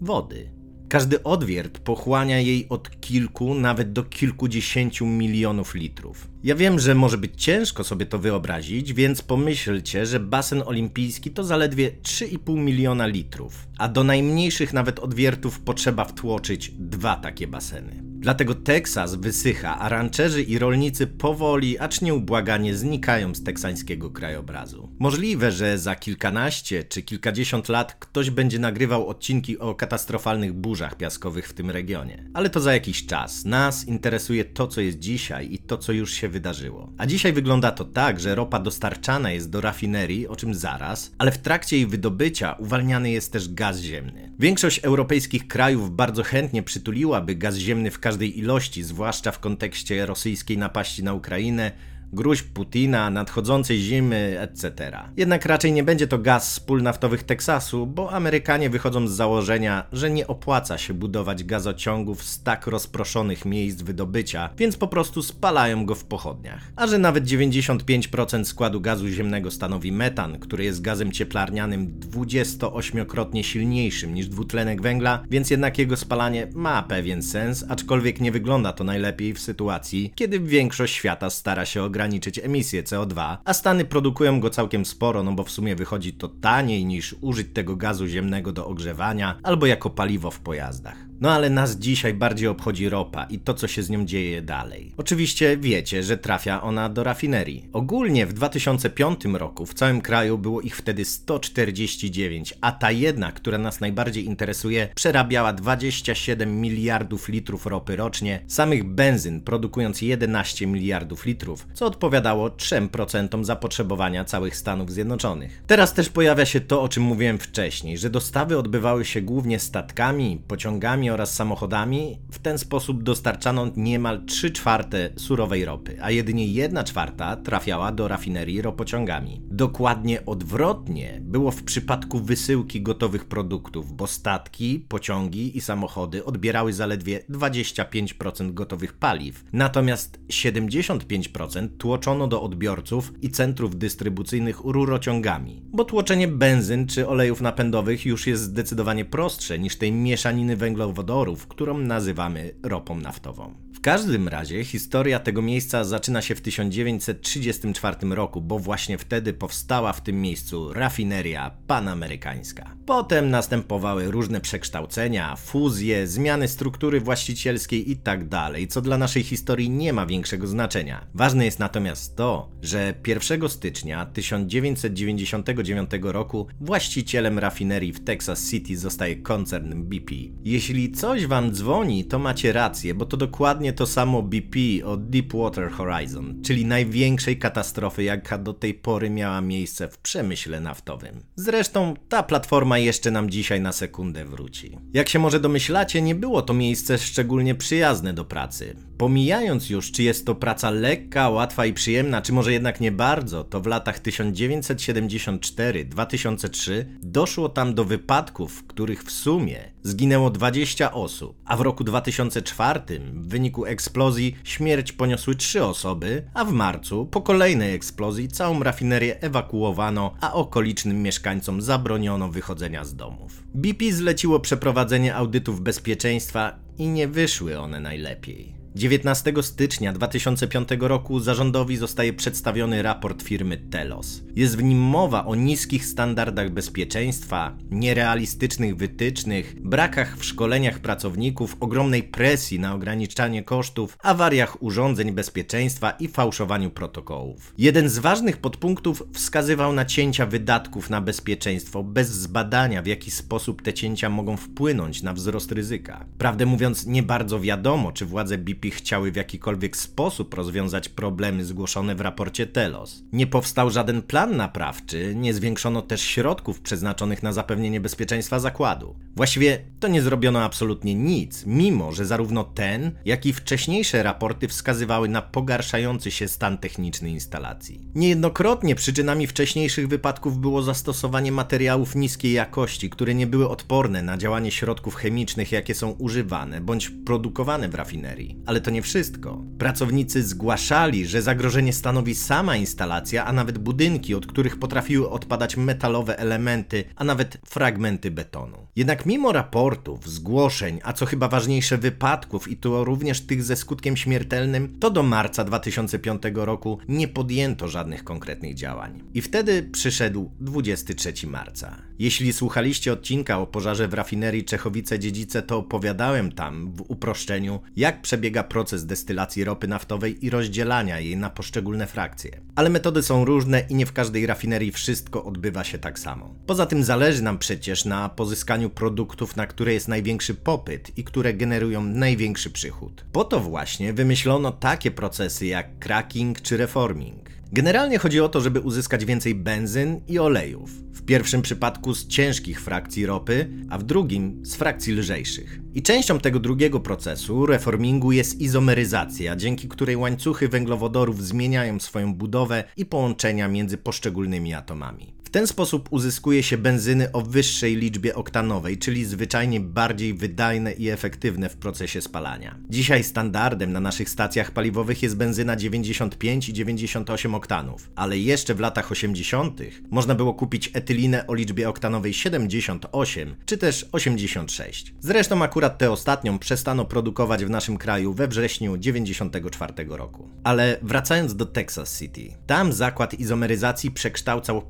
wody. 0.00 0.59
Każdy 0.90 1.22
odwiert 1.22 1.78
pochłania 1.78 2.40
jej 2.40 2.68
od 2.68 3.00
kilku, 3.00 3.54
nawet 3.54 3.92
do 3.92 4.02
kilkudziesięciu 4.02 5.06
milionów 5.06 5.74
litrów. 5.74 6.28
Ja 6.44 6.54
wiem, 6.54 6.78
że 6.78 6.94
może 6.94 7.18
być 7.18 7.44
ciężko 7.44 7.84
sobie 7.84 8.06
to 8.06 8.18
wyobrazić, 8.18 8.92
więc 8.92 9.22
pomyślcie, 9.22 10.06
że 10.06 10.20
basen 10.20 10.62
olimpijski 10.66 11.30
to 11.30 11.44
zaledwie 11.44 11.90
3,5 12.02 12.56
miliona 12.56 13.06
litrów, 13.06 13.68
a 13.78 13.88
do 13.88 14.04
najmniejszych 14.04 14.72
nawet 14.72 14.98
odwiertów 14.98 15.60
potrzeba 15.60 16.04
wtłoczyć 16.04 16.72
dwa 16.78 17.16
takie 17.16 17.46
baseny. 17.46 18.09
Dlatego 18.20 18.54
Teksas 18.54 19.14
wysycha, 19.14 19.78
a 19.78 19.88
rancherzy 19.88 20.42
i 20.42 20.58
rolnicy 20.58 21.06
powoli, 21.06 21.78
acz 21.78 22.00
nieubłaganie 22.00 22.76
znikają 22.76 23.34
z 23.34 23.42
teksańskiego 23.42 24.10
krajobrazu. 24.10 24.88
Możliwe, 24.98 25.52
że 25.52 25.78
za 25.78 25.96
kilkanaście 25.96 26.84
czy 26.84 27.02
kilkadziesiąt 27.02 27.68
lat 27.68 27.94
ktoś 27.94 28.30
będzie 28.30 28.58
nagrywał 28.58 29.08
odcinki 29.08 29.58
o 29.58 29.74
katastrofalnych 29.74 30.52
burzach 30.52 30.96
piaskowych 30.96 31.48
w 31.48 31.52
tym 31.52 31.70
regionie. 31.70 32.24
Ale 32.34 32.50
to 32.50 32.60
za 32.60 32.72
jakiś 32.72 33.06
czas. 33.06 33.44
Nas 33.44 33.88
interesuje 33.88 34.44
to, 34.44 34.66
co 34.66 34.80
jest 34.80 34.98
dzisiaj 34.98 35.52
i 35.52 35.58
to, 35.58 35.78
co 35.78 35.92
już 35.92 36.12
się 36.12 36.28
wydarzyło. 36.28 36.92
A 36.98 37.06
dzisiaj 37.06 37.32
wygląda 37.32 37.70
to 37.70 37.84
tak, 37.84 38.20
że 38.20 38.34
ropa 38.34 38.58
dostarczana 38.58 39.32
jest 39.32 39.50
do 39.50 39.60
rafinerii, 39.60 40.28
o 40.28 40.36
czym 40.36 40.54
zaraz, 40.54 41.12
ale 41.18 41.32
w 41.32 41.38
trakcie 41.38 41.76
jej 41.76 41.86
wydobycia 41.86 42.52
uwalniany 42.52 43.10
jest 43.10 43.32
też 43.32 43.54
gaz 43.54 43.78
ziemny. 43.78 44.32
Większość 44.38 44.78
europejskich 44.78 45.48
krajów 45.48 45.96
bardzo 45.96 46.22
chętnie 46.22 46.62
przytuliłaby 46.62 47.34
gaz 47.34 47.56
ziemny 47.56 47.90
w 47.90 47.98
każdej 48.10 48.38
ilości, 48.38 48.82
zwłaszcza 48.82 49.32
w 49.32 49.38
kontekście 49.38 50.06
rosyjskiej 50.06 50.58
napaści 50.58 51.04
na 51.04 51.14
Ukrainę 51.14 51.72
gruźb 52.12 52.46
Putina, 52.54 53.10
nadchodzącej 53.10 53.78
zimy, 53.78 54.36
etc. 54.40 54.92
Jednak 55.16 55.46
raczej 55.46 55.72
nie 55.72 55.84
będzie 55.84 56.06
to 56.06 56.18
gaz 56.18 56.52
z 56.52 56.60
pól 56.60 56.82
naftowych 56.82 57.22
Teksasu, 57.22 57.86
bo 57.86 58.12
Amerykanie 58.12 58.70
wychodzą 58.70 59.08
z 59.08 59.12
założenia, 59.12 59.86
że 59.92 60.10
nie 60.10 60.26
opłaca 60.26 60.78
się 60.78 60.94
budować 60.94 61.44
gazociągów 61.44 62.24
z 62.24 62.42
tak 62.42 62.66
rozproszonych 62.66 63.44
miejsc 63.44 63.82
wydobycia, 63.82 64.50
więc 64.58 64.76
po 64.76 64.88
prostu 64.88 65.22
spalają 65.22 65.86
go 65.86 65.94
w 65.94 66.04
pochodniach. 66.04 66.72
A 66.76 66.86
że 66.86 66.98
nawet 66.98 67.24
95% 67.24 68.44
składu 68.44 68.80
gazu 68.80 69.08
ziemnego 69.08 69.50
stanowi 69.50 69.92
metan, 69.92 70.38
który 70.38 70.64
jest 70.64 70.80
gazem 70.80 71.12
cieplarnianym 71.12 72.00
28-krotnie 72.00 73.42
silniejszym 73.42 74.14
niż 74.14 74.28
dwutlenek 74.28 74.82
węgla, 74.82 75.24
więc 75.30 75.50
jednak 75.50 75.78
jego 75.78 75.96
spalanie 75.96 76.46
ma 76.54 76.82
pewien 76.82 77.22
sens, 77.22 77.64
aczkolwiek 77.68 78.20
nie 78.20 78.32
wygląda 78.32 78.72
to 78.72 78.84
najlepiej 78.84 79.34
w 79.34 79.40
sytuacji, 79.40 80.12
kiedy 80.14 80.40
większość 80.40 80.94
świata 80.94 81.30
stara 81.30 81.66
się 81.66 81.82
ograniczyć 81.82 81.99
ograniczyć 82.00 82.38
emisję 82.38 82.82
CO2, 82.82 83.36
a 83.44 83.54
Stany 83.54 83.84
produkują 83.84 84.40
go 84.40 84.50
całkiem 84.50 84.84
sporo, 84.84 85.22
no 85.22 85.32
bo 85.32 85.44
w 85.44 85.50
sumie 85.50 85.76
wychodzi 85.76 86.12
to 86.12 86.28
taniej 86.28 86.84
niż 86.84 87.16
użyć 87.20 87.48
tego 87.52 87.76
gazu 87.76 88.06
ziemnego 88.06 88.52
do 88.52 88.66
ogrzewania 88.66 89.38
albo 89.42 89.66
jako 89.66 89.90
paliwo 89.90 90.30
w 90.30 90.40
pojazdach. 90.40 91.09
No 91.20 91.30
ale 91.30 91.50
nas 91.50 91.76
dzisiaj 91.76 92.14
bardziej 92.14 92.48
obchodzi 92.48 92.88
ropa 92.88 93.24
i 93.24 93.38
to, 93.38 93.54
co 93.54 93.68
się 93.68 93.82
z 93.82 93.90
nią 93.90 94.06
dzieje 94.06 94.42
dalej. 94.42 94.94
Oczywiście 94.96 95.56
wiecie, 95.56 96.02
że 96.02 96.18
trafia 96.18 96.62
ona 96.62 96.88
do 96.88 97.04
rafinerii. 97.04 97.68
Ogólnie 97.72 98.26
w 98.26 98.32
2005 98.32 99.24
roku 99.24 99.66
w 99.66 99.74
całym 99.74 100.00
kraju 100.00 100.38
było 100.38 100.60
ich 100.60 100.76
wtedy 100.76 101.04
149, 101.04 102.54
a 102.60 102.72
ta 102.72 102.90
jedna, 102.90 103.32
która 103.32 103.58
nas 103.58 103.80
najbardziej 103.80 104.24
interesuje, 104.24 104.88
przerabiała 104.94 105.52
27 105.52 106.60
miliardów 106.60 107.28
litrów 107.28 107.66
ropy 107.66 107.96
rocznie, 107.96 108.40
samych 108.46 108.84
benzyn 108.84 109.40
produkując 109.40 110.02
11 110.02 110.66
miliardów 110.66 111.26
litrów, 111.26 111.66
co 111.74 111.86
odpowiadało 111.86 112.48
3% 112.48 113.44
zapotrzebowania 113.44 114.24
całych 114.24 114.56
Stanów 114.56 114.92
Zjednoczonych. 114.92 115.62
Teraz 115.66 115.94
też 115.94 116.08
pojawia 116.08 116.46
się 116.46 116.60
to, 116.60 116.82
o 116.82 116.88
czym 116.88 117.02
mówiłem 117.02 117.38
wcześniej, 117.38 117.98
że 117.98 118.10
dostawy 118.10 118.58
odbywały 118.58 119.04
się 119.04 119.22
głównie 119.22 119.58
statkami, 119.58 120.42
pociągami 120.48 121.09
oraz 121.10 121.34
samochodami. 121.34 122.18
W 122.30 122.38
ten 122.38 122.58
sposób 122.58 123.02
dostarczano 123.02 123.66
niemal 123.76 124.24
3 124.24 124.50
czwarte 124.50 125.10
surowej 125.16 125.64
ropy, 125.64 125.98
a 126.02 126.10
jedynie 126.10 126.46
1 126.46 126.84
czwarta 126.84 127.36
trafiała 127.36 127.92
do 127.92 128.08
rafinerii 128.08 128.62
ropociągami. 128.62 129.42
Dokładnie 129.50 130.26
odwrotnie 130.26 131.20
było 131.22 131.50
w 131.50 131.62
przypadku 131.62 132.20
wysyłki 132.20 132.82
gotowych 132.82 133.24
produktów, 133.24 133.92
bo 133.92 134.06
statki, 134.06 134.86
pociągi 134.88 135.56
i 135.56 135.60
samochody 135.60 136.24
odbierały 136.24 136.72
zaledwie 136.72 137.20
25% 137.30 138.54
gotowych 138.54 138.92
paliw, 138.92 139.44
natomiast 139.52 140.20
75% 140.28 141.68
tłoczono 141.78 142.28
do 142.28 142.42
odbiorców 142.42 143.12
i 143.22 143.30
centrów 143.30 143.78
dystrybucyjnych 143.78 144.60
rurociągami, 144.64 145.62
bo 145.72 145.84
tłoczenie 145.84 146.28
benzyn 146.28 146.86
czy 146.86 147.08
olejów 147.08 147.40
napędowych 147.40 148.06
już 148.06 148.26
jest 148.26 148.42
zdecydowanie 148.42 149.04
prostsze 149.04 149.58
niż 149.58 149.76
tej 149.76 149.92
mieszaniny 149.92 150.56
węglowodorów, 150.56 150.99
którą 151.46 151.78
nazywamy 151.78 152.54
ropą 152.62 152.96
naftową. 152.96 153.69
W 153.80 153.82
każdym 153.82 154.28
razie 154.28 154.64
historia 154.64 155.20
tego 155.20 155.42
miejsca 155.42 155.84
zaczyna 155.84 156.22
się 156.22 156.34
w 156.34 156.40
1934 156.40 157.96
roku, 158.10 158.40
bo 158.40 158.58
właśnie 158.58 158.98
wtedy 158.98 159.32
powstała 159.32 159.92
w 159.92 160.00
tym 160.00 160.22
miejscu 160.22 160.72
rafineria 160.72 161.50
panamerykańska. 161.66 162.76
Potem 162.86 163.30
następowały 163.30 164.10
różne 164.10 164.40
przekształcenia, 164.40 165.36
fuzje, 165.36 166.06
zmiany 166.06 166.48
struktury 166.48 167.00
właścicielskiej 167.00 167.88
itd., 167.88 168.28
tak 168.28 168.52
co 168.68 168.80
dla 168.80 168.98
naszej 168.98 169.22
historii 169.22 169.70
nie 169.70 169.92
ma 169.92 170.06
większego 170.06 170.46
znaczenia. 170.46 171.06
Ważne 171.14 171.44
jest 171.44 171.58
natomiast 171.58 172.16
to, 172.16 172.50
że 172.62 172.94
1 173.06 173.48
stycznia 173.48 174.06
1999 174.06 175.90
roku 176.02 176.46
właścicielem 176.60 177.38
rafinerii 177.38 177.92
w 177.92 178.04
Texas 178.04 178.50
City 178.50 178.78
zostaje 178.78 179.16
koncern 179.16 179.82
BP. 179.82 180.14
Jeśli 180.44 180.92
coś 180.92 181.26
wam 181.26 181.52
dzwoni, 181.52 182.04
to 182.04 182.18
macie 182.18 182.52
rację, 182.52 182.94
bo 182.94 183.04
to 183.06 183.16
dokładnie 183.16 183.69
to 183.72 183.86
samo 183.86 184.22
BP 184.22 184.58
od 184.84 185.10
Deepwater 185.10 185.70
Horizon, 185.70 186.42
czyli 186.42 186.64
największej 186.64 187.38
katastrofy, 187.38 188.02
jaka 188.02 188.38
do 188.38 188.52
tej 188.52 188.74
pory 188.74 189.10
miała 189.10 189.40
miejsce 189.40 189.88
w 189.88 189.98
przemyśle 189.98 190.60
naftowym. 190.60 191.24
Zresztą 191.36 191.94
ta 192.08 192.22
platforma 192.22 192.78
jeszcze 192.78 193.10
nam 193.10 193.30
dzisiaj 193.30 193.60
na 193.60 193.72
sekundę 193.72 194.24
wróci. 194.24 194.78
Jak 194.92 195.08
się 195.08 195.18
może 195.18 195.40
domyślacie, 195.40 196.02
nie 196.02 196.14
było 196.14 196.42
to 196.42 196.54
miejsce 196.54 196.98
szczególnie 196.98 197.54
przyjazne 197.54 198.12
do 198.12 198.24
pracy. 198.24 198.89
Pomijając 199.00 199.70
już, 199.70 199.92
czy 199.92 200.02
jest 200.02 200.26
to 200.26 200.34
praca 200.34 200.70
lekka, 200.70 201.28
łatwa 201.28 201.66
i 201.66 201.72
przyjemna, 201.72 202.22
czy 202.22 202.32
może 202.32 202.52
jednak 202.52 202.80
nie 202.80 202.92
bardzo, 202.92 203.44
to 203.44 203.60
w 203.60 203.66
latach 203.66 204.02
1974-2003 204.02 206.72
doszło 207.02 207.48
tam 207.48 207.74
do 207.74 207.84
wypadków, 207.84 208.52
w 208.52 208.66
których 208.66 209.04
w 209.04 209.10
sumie 209.10 209.72
zginęło 209.82 210.30
20 210.30 210.92
osób, 210.92 211.36
a 211.44 211.56
w 211.56 211.60
roku 211.60 211.84
2004 211.84 212.80
w 213.14 213.28
wyniku 213.28 213.66
eksplozji 213.66 214.36
śmierć 214.44 214.92
poniosły 214.92 215.34
3 215.34 215.64
osoby, 215.64 216.22
a 216.34 216.44
w 216.44 216.52
marcu 216.52 217.06
po 217.06 217.22
kolejnej 217.22 217.74
eksplozji 217.74 218.28
całą 218.28 218.62
rafinerię 218.62 219.20
ewakuowano, 219.20 220.14
a 220.20 220.32
okolicznym 220.32 221.02
mieszkańcom 221.02 221.62
zabroniono 221.62 222.28
wychodzenia 222.28 222.84
z 222.84 222.94
domów. 222.94 223.42
BP 223.54 223.92
zleciło 223.92 224.40
przeprowadzenie 224.40 225.14
audytów 225.14 225.60
bezpieczeństwa 225.60 226.58
i 226.78 226.88
nie 226.88 227.08
wyszły 227.08 227.58
one 227.58 227.80
najlepiej. 227.80 228.59
19 228.74 229.32
stycznia 229.42 229.92
2005 229.92 230.68
roku 230.80 231.20
zarządowi 231.20 231.76
zostaje 231.76 232.12
przedstawiony 232.12 232.82
raport 232.82 233.22
firmy 233.22 233.56
Telos. 233.56 234.22
Jest 234.36 234.56
w 234.56 234.62
nim 234.62 234.78
mowa 234.78 235.26
o 235.26 235.34
niskich 235.34 235.86
standardach 235.86 236.50
bezpieczeństwa, 236.50 237.56
nierealistycznych 237.70 238.76
wytycznych, 238.76 239.56
brakach 239.62 240.18
w 240.18 240.24
szkoleniach 240.24 240.78
pracowników, 240.78 241.56
ogromnej 241.60 242.02
presji 242.02 242.60
na 242.60 242.74
ograniczanie 242.74 243.42
kosztów, 243.42 243.98
awariach 244.02 244.62
urządzeń 244.62 245.12
bezpieczeństwa 245.12 245.90
i 245.90 246.08
fałszowaniu 246.08 246.70
protokołów. 246.70 247.54
Jeden 247.58 247.88
z 247.88 247.98
ważnych 247.98 248.36
podpunktów 248.36 249.02
wskazywał 249.12 249.72
na 249.72 249.84
cięcia 249.84 250.26
wydatków 250.26 250.90
na 250.90 251.00
bezpieczeństwo 251.00 251.82
bez 251.82 252.08
zbadania 252.08 252.82
w 252.82 252.86
jaki 252.86 253.10
sposób 253.10 253.62
te 253.62 253.74
cięcia 253.74 254.10
mogą 254.10 254.36
wpłynąć 254.36 255.02
na 255.02 255.12
wzrost 255.12 255.52
ryzyka. 255.52 256.04
Prawdę 256.18 256.46
mówiąc, 256.46 256.86
nie 256.86 257.02
bardzo 257.02 257.40
wiadomo, 257.40 257.92
czy 257.92 258.06
władze 258.06 258.38
BIP 258.38 258.59
BP 258.60 258.70
chciały 258.70 259.12
w 259.12 259.16
jakikolwiek 259.16 259.76
sposób 259.76 260.34
rozwiązać 260.34 260.88
problemy 260.88 261.44
zgłoszone 261.44 261.94
w 261.94 262.00
raporcie 262.00 262.46
Telos. 262.46 263.02
Nie 263.12 263.26
powstał 263.26 263.70
żaden 263.70 264.02
plan 264.02 264.36
naprawczy, 264.36 265.14
nie 265.14 265.34
zwiększono 265.34 265.82
też 265.82 266.02
środków 266.02 266.60
przeznaczonych 266.60 267.22
na 267.22 267.32
zapewnienie 267.32 267.80
bezpieczeństwa 267.80 268.38
zakładu. 268.38 268.94
Właściwie 269.20 269.58
to 269.80 269.88
nie 269.88 270.02
zrobiono 270.02 270.42
absolutnie 270.42 270.94
nic, 270.94 271.44
mimo 271.46 271.92
że 271.92 272.06
zarówno 272.06 272.44
ten, 272.44 272.92
jak 273.04 273.26
i 273.26 273.32
wcześniejsze 273.32 274.02
raporty 274.02 274.48
wskazywały 274.48 275.08
na 275.08 275.22
pogarszający 275.22 276.10
się 276.10 276.28
stan 276.28 276.58
techniczny 276.58 277.10
instalacji. 277.10 277.88
Niejednokrotnie 277.94 278.74
przyczynami 278.74 279.26
wcześniejszych 279.26 279.88
wypadków 279.88 280.38
było 280.38 280.62
zastosowanie 280.62 281.32
materiałów 281.32 281.94
niskiej 281.94 282.32
jakości, 282.32 282.90
które 282.90 283.14
nie 283.14 283.26
były 283.26 283.48
odporne 283.48 284.02
na 284.02 284.16
działanie 284.16 284.50
środków 284.50 284.94
chemicznych, 284.94 285.52
jakie 285.52 285.74
są 285.74 285.90
używane 285.90 286.60
bądź 286.60 286.90
produkowane 286.90 287.68
w 287.68 287.74
rafinerii. 287.74 288.36
Ale 288.46 288.60
to 288.60 288.70
nie 288.70 288.82
wszystko. 288.82 289.44
Pracownicy 289.58 290.22
zgłaszali, 290.22 291.06
że 291.06 291.22
zagrożenie 291.22 291.72
stanowi 291.72 292.14
sama 292.14 292.56
instalacja, 292.56 293.24
a 293.24 293.32
nawet 293.32 293.58
budynki, 293.58 294.14
od 294.14 294.26
których 294.26 294.58
potrafiły 294.58 295.10
odpadać 295.10 295.56
metalowe 295.56 296.18
elementy, 296.18 296.84
a 296.96 297.04
nawet 297.04 297.38
fragmenty 297.46 298.10
betonu. 298.10 298.66
Jednak 298.76 299.06
mimo 299.10 299.32
raportów, 299.32 300.08
zgłoszeń, 300.08 300.80
a 300.82 300.92
co 300.92 301.06
chyba 301.06 301.28
ważniejsze 301.28 301.78
wypadków 301.78 302.48
i 302.48 302.56
to 302.56 302.84
również 302.84 303.20
tych 303.20 303.42
ze 303.42 303.56
skutkiem 303.56 303.96
śmiertelnym, 303.96 304.76
to 304.80 304.90
do 304.90 305.02
marca 305.02 305.44
2005 305.44 306.22
roku 306.34 306.78
nie 306.88 307.08
podjęto 307.08 307.68
żadnych 307.68 308.04
konkretnych 308.04 308.54
działań. 308.54 309.02
I 309.14 309.22
wtedy 309.22 309.62
przyszedł 309.62 310.30
23 310.40 311.26
marca. 311.26 311.76
Jeśli 311.98 312.32
słuchaliście 312.32 312.92
odcinka 312.92 313.38
o 313.38 313.46
pożarze 313.46 313.88
w 313.88 313.94
rafinerii 313.94 314.44
Czechowice-Dziedzice, 314.44 315.42
to 315.42 315.58
opowiadałem 315.58 316.32
tam 316.32 316.72
w 316.72 316.80
uproszczeniu, 316.88 317.60
jak 317.76 318.02
przebiega 318.02 318.42
proces 318.42 318.86
destylacji 318.86 319.44
ropy 319.44 319.68
naftowej 319.68 320.26
i 320.26 320.30
rozdzielania 320.30 321.00
jej 321.00 321.16
na 321.16 321.30
poszczególne 321.30 321.86
frakcje. 321.86 322.40
Ale 322.54 322.70
metody 322.70 323.02
są 323.02 323.24
różne 323.24 323.60
i 323.68 323.74
nie 323.74 323.86
w 323.86 323.92
każdej 323.92 324.26
rafinerii 324.26 324.72
wszystko 324.72 325.24
odbywa 325.24 325.64
się 325.64 325.78
tak 325.78 325.98
samo. 325.98 326.34
Poza 326.46 326.66
tym 326.66 326.84
zależy 326.84 327.22
nam 327.22 327.38
przecież 327.38 327.84
na 327.84 328.08
pozyskaniu 328.08 328.70
produktów, 328.70 328.89
na 329.36 329.46
które 329.46 329.72
jest 329.72 329.88
największy 329.88 330.34
popyt 330.34 330.98
i 330.98 331.04
które 331.04 331.34
generują 331.34 331.84
największy 331.84 332.50
przychód. 332.50 333.04
Po 333.12 333.24
to 333.24 333.40
właśnie 333.40 333.92
wymyślono 333.92 334.52
takie 334.52 334.90
procesy 334.90 335.46
jak 335.46 335.78
cracking 335.78 336.40
czy 336.40 336.56
reforming. 336.56 337.30
Generalnie 337.52 337.98
chodzi 337.98 338.20
o 338.20 338.28
to, 338.28 338.40
żeby 338.40 338.60
uzyskać 338.60 339.04
więcej 339.04 339.34
benzyn 339.34 340.00
i 340.08 340.18
olejów. 340.18 340.70
W 340.92 341.02
pierwszym 341.02 341.42
przypadku 341.42 341.94
z 341.94 342.06
ciężkich 342.06 342.60
frakcji 342.60 343.06
ropy, 343.06 343.48
a 343.70 343.78
w 343.78 343.82
drugim 343.82 344.46
z 344.46 344.54
frakcji 344.54 344.92
lżejszych. 344.92 345.60
I 345.74 345.82
częścią 345.82 346.18
tego 346.18 346.40
drugiego 346.40 346.80
procesu, 346.80 347.46
reformingu, 347.46 348.12
jest 348.12 348.40
izomeryzacja, 348.40 349.36
dzięki 349.36 349.68
której 349.68 349.96
łańcuchy 349.96 350.48
węglowodorów 350.48 351.24
zmieniają 351.24 351.80
swoją 351.80 352.14
budowę 352.14 352.64
i 352.76 352.86
połączenia 352.86 353.48
między 353.48 353.78
poszczególnymi 353.78 354.54
atomami. 354.54 355.19
W 355.30 355.32
ten 355.32 355.46
sposób 355.46 355.88
uzyskuje 355.90 356.42
się 356.42 356.58
benzyny 356.58 357.12
o 357.12 357.22
wyższej 357.22 357.76
liczbie 357.76 358.14
oktanowej, 358.14 358.78
czyli 358.78 359.04
zwyczajnie 359.04 359.60
bardziej 359.60 360.14
wydajne 360.14 360.72
i 360.72 360.88
efektywne 360.88 361.48
w 361.48 361.56
procesie 361.56 362.00
spalania. 362.00 362.58
Dzisiaj 362.70 363.04
standardem 363.04 363.72
na 363.72 363.80
naszych 363.80 364.10
stacjach 364.10 364.50
paliwowych 364.50 365.02
jest 365.02 365.16
benzyna 365.16 365.56
95 365.56 366.48
i 366.48 366.52
98 366.52 367.34
oktanów, 367.34 367.90
ale 367.96 368.18
jeszcze 368.18 368.54
w 368.54 368.60
latach 368.60 368.92
80. 368.92 369.60
można 369.90 370.14
było 370.14 370.34
kupić 370.34 370.70
etylinę 370.74 371.26
o 371.26 371.34
liczbie 371.34 371.68
oktanowej 371.68 372.14
78 372.14 373.36
czy 373.46 373.58
też 373.58 373.88
86. 373.92 374.94
Zresztą 375.00 375.42
akurat 375.42 375.78
tę 375.78 375.90
ostatnią 375.90 376.38
przestano 376.38 376.84
produkować 376.84 377.44
w 377.44 377.50
naszym 377.50 377.76
kraju 377.78 378.14
we 378.14 378.28
wrześniu 378.28 378.76
94 378.76 379.74
roku. 379.88 380.28
Ale 380.44 380.76
wracając 380.82 381.36
do 381.36 381.46
Texas 381.46 381.98
City, 381.98 382.34
tam 382.46 382.72
zakład 382.72 383.14
izomeryzacji 383.14 383.90
przekształcał 383.90 384.62